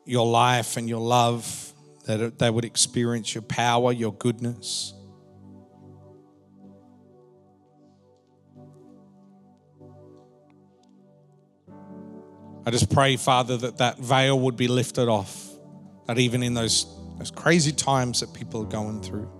your 0.04 0.24
life 0.24 0.76
and 0.76 0.88
your 0.88 1.00
love 1.00 1.69
that 2.16 2.38
they 2.38 2.50
would 2.50 2.64
experience 2.64 3.34
your 3.34 3.42
power, 3.42 3.92
your 3.92 4.12
goodness. 4.12 4.94
I 12.66 12.70
just 12.70 12.92
pray, 12.92 13.16
Father, 13.16 13.56
that 13.56 13.78
that 13.78 13.98
veil 13.98 14.38
would 14.38 14.56
be 14.56 14.68
lifted 14.68 15.08
off, 15.08 15.48
that 16.06 16.18
even 16.18 16.42
in 16.42 16.54
those, 16.54 16.86
those 17.18 17.30
crazy 17.30 17.72
times 17.72 18.20
that 18.20 18.32
people 18.34 18.62
are 18.62 18.68
going 18.68 19.02
through, 19.02 19.30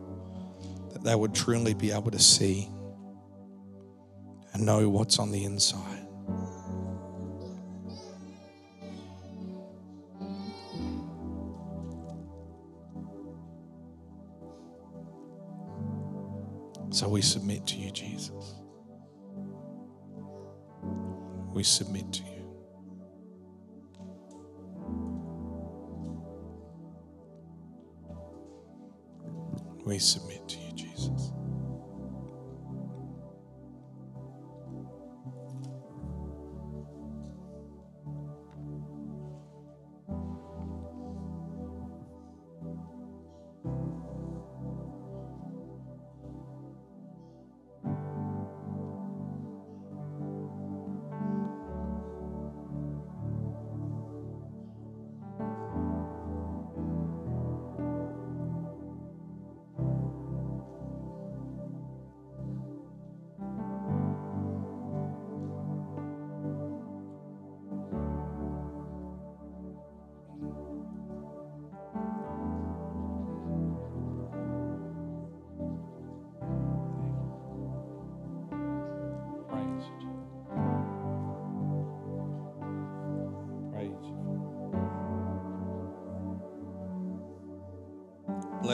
that 0.93 1.05
they 1.05 1.15
would 1.15 1.35
truly 1.35 1.75
be 1.75 1.93
able 1.93 2.11
to 2.11 2.19
see 2.19 2.69
and 4.53 4.65
know 4.65 4.89
what's 4.89 5.19
on 5.19 5.31
the 5.31 5.45
inside. 5.45 6.00
So 17.01 17.09
we 17.09 17.23
submit 17.23 17.67
to 17.69 17.77
you, 17.77 17.91
Jesus. 17.91 18.57
We 21.55 21.63
submit 21.63 22.13
to 22.13 22.23
you. 22.25 22.45
We 29.87 29.99
submit 29.99 30.47
to 30.47 30.59
you, 30.59 30.73
Jesus. 30.75 31.33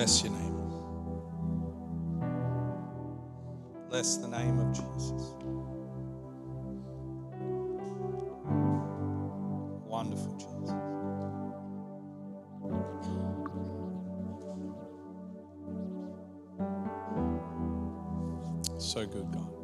Bless 0.07 0.23
your 0.23 0.35
name. 0.35 0.57
Bless 3.89 4.19
the 4.19 4.29
name 4.29 4.61
of 4.61 4.71
Jesus. 4.71 5.35
Wonderful 9.89 10.37
Jesus. 10.37 10.71
So 18.79 19.07
good, 19.07 19.33
God. 19.33 19.56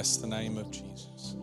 Bless 0.00 0.16
the 0.16 0.28
name 0.28 0.56
of 0.56 0.70
Jesus. 0.70 1.36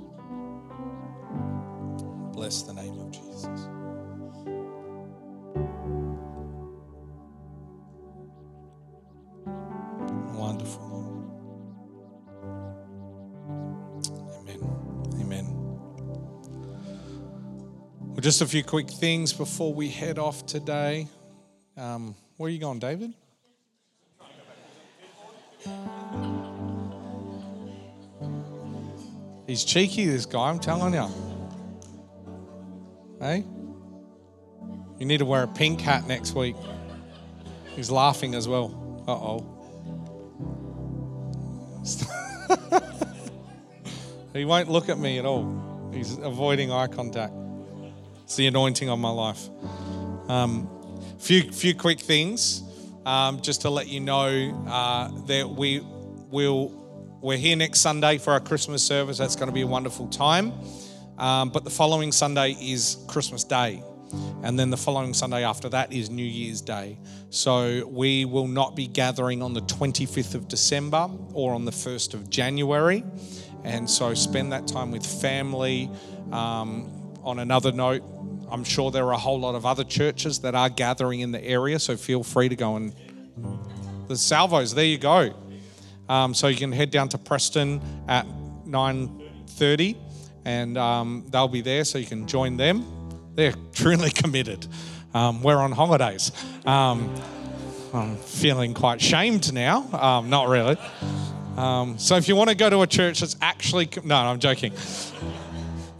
Bless 2.34 2.63
the 2.63 2.74
name 2.74 3.00
of 3.00 3.12
Jesus. 3.12 3.67
Wonderful, 10.36 11.24
Amen. 14.39 14.60
Amen. 15.22 15.46
Well, 18.00 18.22
just 18.22 18.41
a 18.41 18.48
few 18.48 18.63
quick 18.63 18.89
things 18.89 19.34
before 19.34 19.72
we 19.72 19.88
head 19.89 20.17
off 20.17 20.48
today. 20.48 21.08
Um, 21.78 22.15
where 22.38 22.48
are 22.48 22.52
you 22.52 22.58
going, 22.58 22.80
David? 22.80 23.13
He's 29.58 29.65
cheeky, 29.65 30.06
this 30.06 30.28
guy, 30.28 30.52
I'm 30.52 30.60
telling 30.60 30.93
you. 30.93 31.08
Hey? 33.20 33.43
You 35.00 35.06
need 35.08 35.17
to 35.17 35.26
wear 35.26 35.41
a 35.41 35.48
pink 35.48 35.82
hat 35.82 36.06
next 36.06 36.36
week. 36.36 36.56
He's 37.76 37.89
laughing 37.89 38.36
as 38.36 38.48
well. 38.48 39.04
Uh 39.08 39.13
oh. 39.13 39.39
he 44.34 44.46
won't 44.46 44.70
look 44.70 44.89
at 44.89 45.00
me 45.00 45.17
at 45.17 45.26
all. 45.26 45.89
He's 45.91 46.20
avoiding 46.20 46.72
eye 46.72 46.86
contact. 46.86 47.34
It's 48.26 48.36
the 48.36 48.46
anointing 48.46 48.89
on 48.89 49.00
my 49.00 49.10
life. 49.10 49.50
Um, 50.30 50.70
few 51.17 51.52
few 51.52 51.74
quick 51.74 52.00
things, 52.00 52.62
um, 53.08 53.41
just 53.41 53.62
to 53.62 53.72
let 53.72 53.88
you 53.88 54.02
know 54.02 54.65
uh, 54.67 55.10
that 55.26 55.50
we 55.50 55.80
will 56.30 56.87
we're 57.28 57.38
here 57.38 57.58
next 57.58 57.82
Sunday 57.82 58.18
for 58.18 58.32
our 58.32 58.40
Christmas 58.40 58.82
service. 58.82 59.18
That's 59.18 59.36
going 59.36 59.50
to 59.50 59.54
be 59.54 59.60
a 59.60 59.68
wonderful 59.68 60.08
time. 60.08 60.54
Um, 61.18 61.50
but 61.50 61.66
the 61.66 61.70
following 61.70 62.13
Sunday 62.13 62.52
is 62.52 63.04
Christmas 63.10 63.44
Day. 63.44 63.84
And 64.44 64.58
then 64.58 64.70
the 64.70 64.78
following 64.78 65.13
Sunday 65.13 65.44
after 65.44 65.68
that 65.68 65.92
is 65.92 66.10
New 66.10 66.24
Year's 66.24 66.62
Day. 66.62 66.98
So 67.30 67.86
we 67.88 68.24
will 68.24 68.48
not 68.48 68.78
be 68.78 68.88
gathering 68.88 69.42
on 69.42 69.52
the 69.52 69.60
25th 69.63 70.36
of 70.36 70.48
December 70.48 71.10
or 71.34 71.54
on 71.54 71.66
the 71.66 71.72
1st 71.72 72.13
of 72.13 72.30
January. 72.30 73.04
And 73.66 73.90
so 73.90 74.13
spend 74.13 74.54
that 74.54 74.66
time 74.66 74.92
with 74.92 75.06
family. 75.06 75.92
Um, 76.32 76.90
on 77.24 77.40
another 77.40 77.74
note, 77.74 78.04
I'm 78.50 78.63
sure 78.63 78.90
there 78.90 79.04
are 79.04 79.12
a 79.12 79.18
whole 79.18 79.42
lot 79.42 79.56
of 79.56 79.66
other 79.66 79.84
churches 79.84 80.40
that 80.40 80.56
are 80.56 80.70
gathering 80.70 81.20
in 81.20 81.34
the 81.34 81.44
area. 81.44 81.78
So 81.80 81.98
feel 81.98 82.24
free 82.24 82.48
to 82.48 82.56
go 82.56 82.78
and. 82.78 82.96
The 84.08 84.16
salvos, 84.16 84.74
there 84.74 84.86
you 84.86 84.98
go. 84.98 85.34
Um, 86.10 86.34
so 86.34 86.48
you 86.48 86.58
can 86.58 86.72
head 86.72 86.91
down 86.91 87.10
to 87.10 87.17
Preston 87.17 87.82
at 88.08 88.26
9:30, 88.65 89.96
and 90.46 90.78
um, 90.78 91.26
they'll 91.30 91.48
be 91.48 91.62
there, 91.62 91.84
so 91.84 91.98
you 91.98 92.06
can 92.06 92.28
join 92.28 92.58
them. 92.58 92.86
They're 93.36 93.54
truly 93.74 94.10
committed. 94.10 94.67
Um, 95.13 95.41
we're 95.41 95.58
on 95.58 95.72
holidays. 95.72 96.32
Um, 96.65 97.13
I'm 97.93 98.17
feeling 98.17 98.74
quite 98.74 99.02
shamed 99.02 99.54
now. 99.54 99.84
Um, 99.93 100.30
not 100.30 100.48
really. 100.48 100.78
Um, 101.56 101.98
so 101.98 102.15
if 102.17 102.28
you 102.28 102.36
want 102.36 102.50
to 102.50 102.56
go 102.56 102.70
to 102.70 102.82
a 102.82 102.88
church 102.88 103.22
that's 103.22 103.36
actually 103.41 103.89
no, 104.04 104.24
no 104.24 104.30
I'm 104.30 104.39
joking. 104.39 104.74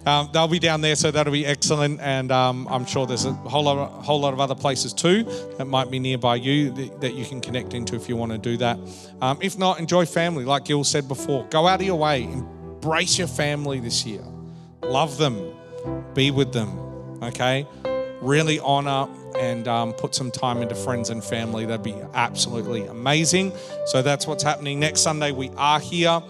Um, 0.08 0.30
they'll 0.32 0.48
be 0.48 0.58
down 0.58 0.80
there, 0.80 0.96
so 0.96 1.12
that'll 1.12 1.34
be 1.34 1.46
excellent. 1.46 2.00
And 2.00 2.32
um, 2.32 2.66
I'm 2.70 2.86
sure 2.86 3.06
there's 3.06 3.26
a 3.26 3.34
whole 3.34 3.66
lot, 3.66 3.78
of, 3.78 4.06
whole 4.06 4.22
lot 4.22 4.32
of 4.32 4.40
other 4.40 4.56
places 4.56 4.94
too 4.94 5.24
that 5.58 5.66
might 5.66 5.92
be 5.92 6.00
nearby 6.00 6.38
you 6.38 6.72
that, 6.72 7.02
that 7.02 7.14
you 7.14 7.26
can 7.26 7.42
connect 7.42 7.74
into 7.74 7.96
if 7.98 8.08
you 8.08 8.16
want 8.16 8.32
to 8.32 8.38
do 8.38 8.56
that. 8.56 8.80
Um, 9.22 9.38
if 9.42 9.58
not, 9.58 9.80
enjoy 9.80 10.06
family, 10.06 10.46
like 10.46 10.64
Gil 10.64 10.86
said 10.86 11.10
before. 11.10 11.46
Go 11.50 11.68
out 11.68 11.82
of 11.82 11.86
your 11.86 12.00
way, 12.00 12.24
embrace 12.24 13.18
your 13.18 13.28
family 13.28 13.82
this 13.82 14.06
year, 14.06 14.24
love 14.82 15.18
them, 15.18 15.54
be 16.14 16.32
with 16.32 16.54
them. 16.54 16.80
Okay, 17.22 17.68
really 18.22 18.60
honor 18.60 19.10
and 19.38 19.68
um, 19.68 19.92
put 19.92 20.16
some 20.16 20.32
time 20.32 20.62
into 20.62 20.76
friends 20.76 21.10
and 21.10 21.22
family. 21.22 21.66
That'd 21.66 21.84
be 21.84 21.96
absolutely 22.14 22.88
amazing. 22.88 23.52
So 23.88 24.02
that's 24.02 24.26
what's 24.26 24.44
happening 24.44 24.80
next 24.80 25.02
Sunday. 25.02 25.34
We 25.34 25.50
are 25.58 25.82
here. 25.82 26.22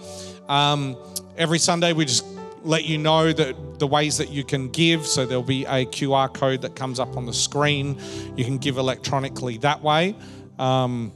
Um, 0.48 0.96
every 1.36 1.58
Sunday, 1.58 1.92
we 1.92 2.04
just 2.04 2.24
let 2.68 2.84
you 2.84 2.98
know 2.98 3.32
that 3.32 3.78
the 3.78 3.86
ways 3.86 4.18
that 4.18 4.28
you 4.30 4.44
can 4.44 4.68
give. 4.68 5.06
So 5.06 5.24
there'll 5.24 5.42
be 5.42 5.64
a 5.64 5.86
QR 5.86 6.32
code 6.32 6.60
that 6.62 6.76
comes 6.76 7.00
up 7.00 7.16
on 7.16 7.24
the 7.24 7.32
screen. 7.32 7.98
You 8.36 8.44
can 8.44 8.58
give 8.58 8.76
electronically 8.76 9.56
that 9.58 9.82
way. 9.82 10.14
Um, 10.58 11.12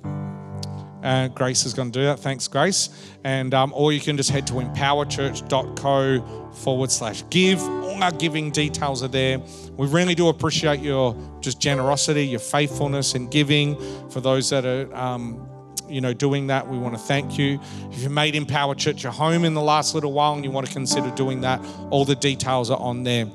uh, 1.02 1.28
Grace 1.28 1.66
is 1.66 1.74
going 1.74 1.92
to 1.92 1.98
do 1.98 2.04
that. 2.06 2.20
Thanks, 2.20 2.48
Grace. 2.48 2.88
And 3.24 3.52
um, 3.52 3.72
or 3.74 3.92
you 3.92 4.00
can 4.00 4.16
just 4.16 4.30
head 4.30 4.46
to 4.46 4.54
empowerchurch.co 4.54 6.52
forward 6.54 6.90
slash 6.90 7.22
give. 7.28 7.60
All 7.60 8.02
our 8.02 8.12
giving 8.12 8.50
details 8.50 9.02
are 9.02 9.08
there. 9.08 9.38
We 9.76 9.88
really 9.88 10.14
do 10.14 10.28
appreciate 10.28 10.80
your 10.80 11.14
just 11.40 11.60
generosity, 11.60 12.26
your 12.26 12.40
faithfulness 12.40 13.14
in 13.14 13.28
giving. 13.28 13.76
For 14.10 14.20
those 14.20 14.48
that 14.50 14.64
are 14.64 14.94
um, 14.94 15.46
you 15.92 16.00
know, 16.00 16.12
doing 16.12 16.48
that, 16.48 16.68
we 16.68 16.78
want 16.78 16.94
to 16.94 17.00
thank 17.00 17.38
you. 17.38 17.60
If 17.90 18.02
you 18.02 18.08
made 18.10 18.34
Empower 18.34 18.74
Church 18.74 19.02
your 19.02 19.12
home 19.12 19.44
in 19.44 19.54
the 19.54 19.60
last 19.60 19.94
little 19.94 20.12
while 20.12 20.34
and 20.34 20.44
you 20.44 20.50
want 20.50 20.66
to 20.66 20.72
consider 20.72 21.10
doing 21.10 21.42
that, 21.42 21.60
all 21.90 22.04
the 22.04 22.16
details 22.16 22.70
are 22.70 22.78
on 22.78 23.04
there. 23.04 23.26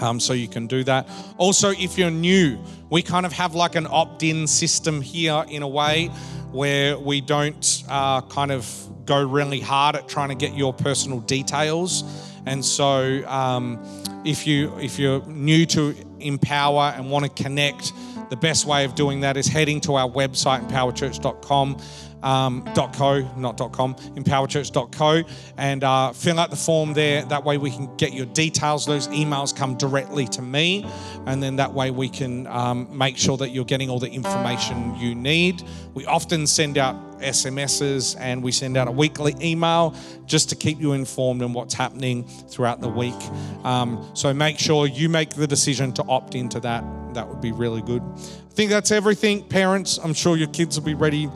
Um, 0.00 0.20
so 0.20 0.32
you 0.32 0.48
can 0.48 0.66
do 0.66 0.84
that. 0.84 1.08
Also, 1.38 1.70
if 1.70 1.98
you're 1.98 2.10
new, 2.10 2.58
we 2.90 3.02
kind 3.02 3.26
of 3.26 3.32
have 3.32 3.54
like 3.54 3.74
an 3.74 3.86
opt 3.90 4.22
in 4.22 4.46
system 4.46 5.00
here 5.00 5.44
in 5.48 5.62
a 5.62 5.68
way 5.68 6.06
where 6.52 6.98
we 6.98 7.20
don't 7.20 7.84
uh, 7.88 8.20
kind 8.22 8.52
of 8.52 8.70
go 9.04 9.26
really 9.26 9.60
hard 9.60 9.96
at 9.96 10.08
trying 10.08 10.28
to 10.28 10.34
get 10.34 10.54
your 10.54 10.72
personal 10.72 11.20
details. 11.20 12.04
And 12.46 12.64
so, 12.64 13.26
um, 13.26 13.78
if 14.24 14.46
you 14.46 14.76
if 14.78 14.98
you're 14.98 15.24
new 15.26 15.66
to 15.66 15.94
Empower 16.20 16.92
and 16.96 17.10
want 17.10 17.24
to 17.24 17.42
connect, 17.42 17.92
the 18.30 18.36
best 18.36 18.66
way 18.66 18.84
of 18.84 18.94
doing 18.94 19.20
that 19.20 19.36
is 19.36 19.46
heading 19.46 19.80
to 19.82 19.94
our 19.94 20.08
website, 20.08 20.68
empowerchurch.com 20.68 21.76
um, 22.22 22.64
.co, 22.74 23.20
not 23.36 23.58
.com, 23.72 23.94
empowerchurch.co, 23.94 25.22
and 25.56 25.84
uh, 25.84 26.12
fill 26.12 26.38
out 26.38 26.50
the 26.50 26.56
form 26.56 26.92
there. 26.94 27.24
That 27.24 27.44
way 27.44 27.58
we 27.58 27.70
can 27.70 27.94
get 27.96 28.12
your 28.12 28.26
details. 28.26 28.86
Those 28.86 29.08
emails 29.08 29.54
come 29.54 29.76
directly 29.76 30.26
to 30.28 30.42
me, 30.42 30.86
and 31.26 31.42
then 31.42 31.56
that 31.56 31.72
way 31.72 31.90
we 31.90 32.08
can 32.08 32.46
um, 32.46 32.96
make 32.96 33.16
sure 33.16 33.36
that 33.38 33.50
you're 33.50 33.64
getting 33.64 33.90
all 33.90 33.98
the 33.98 34.10
information 34.10 34.96
you 34.96 35.14
need. 35.14 35.62
We 35.94 36.06
often 36.06 36.46
send 36.46 36.78
out 36.78 36.96
SMSs 37.20 38.16
and 38.20 38.42
we 38.42 38.52
send 38.52 38.76
out 38.76 38.88
a 38.88 38.92
weekly 38.92 39.34
email 39.40 39.94
just 40.26 40.48
to 40.50 40.56
keep 40.56 40.80
you 40.80 40.92
informed 40.92 41.42
on 41.42 41.52
what's 41.52 41.74
happening 41.74 42.24
throughout 42.24 42.80
the 42.80 42.88
week. 42.88 43.20
Um, 43.64 44.08
so 44.14 44.32
make 44.32 44.58
sure 44.58 44.86
you 44.86 45.08
make 45.08 45.30
the 45.30 45.46
decision 45.46 45.92
to 45.94 46.04
opt 46.04 46.34
into 46.34 46.60
that. 46.60 46.84
That 47.14 47.28
would 47.28 47.40
be 47.40 47.52
really 47.52 47.82
good. 47.82 48.02
I 48.02 48.54
think 48.54 48.70
that's 48.70 48.90
everything. 48.90 49.44
Parents, 49.44 49.98
I'm 49.98 50.14
sure 50.14 50.36
your 50.36 50.48
kids 50.48 50.78
will 50.78 50.86
be 50.86 50.94
ready 50.94 51.28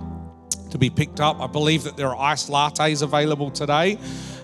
to 0.72 0.78
be 0.78 0.90
picked 0.90 1.20
up. 1.20 1.40
I 1.40 1.46
believe 1.46 1.84
that 1.84 1.96
there 1.96 2.08
are 2.08 2.32
iced 2.32 2.50
lattes 2.50 3.02
available 3.02 3.50
today. 3.50 3.98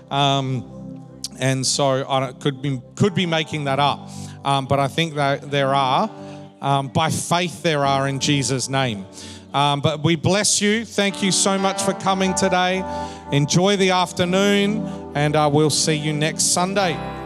Um, 0.09 1.05
and 1.39 1.65
so 1.65 2.09
I 2.09 2.33
could 2.33 2.61
be, 2.61 2.81
could 2.95 3.13
be 3.13 3.25
making 3.25 3.65
that 3.65 3.79
up. 3.79 4.09
Um, 4.43 4.65
but 4.65 4.79
I 4.79 4.87
think 4.87 5.15
that 5.15 5.51
there 5.51 5.75
are. 5.75 6.09
Um, 6.61 6.89
by 6.89 7.09
faith, 7.09 7.63
there 7.63 7.85
are 7.85 8.07
in 8.07 8.19
Jesus' 8.19 8.69
name. 8.69 9.05
Um, 9.53 9.81
but 9.81 10.03
we 10.03 10.15
bless 10.15 10.61
you. 10.61 10.85
Thank 10.85 11.23
you 11.23 11.31
so 11.31 11.57
much 11.57 11.81
for 11.81 11.93
coming 11.93 12.33
today. 12.33 12.83
Enjoy 13.31 13.77
the 13.77 13.91
afternoon, 13.91 15.13
and 15.15 15.35
uh, 15.35 15.49
we'll 15.51 15.69
see 15.69 15.95
you 15.95 16.13
next 16.13 16.53
Sunday. 16.53 17.18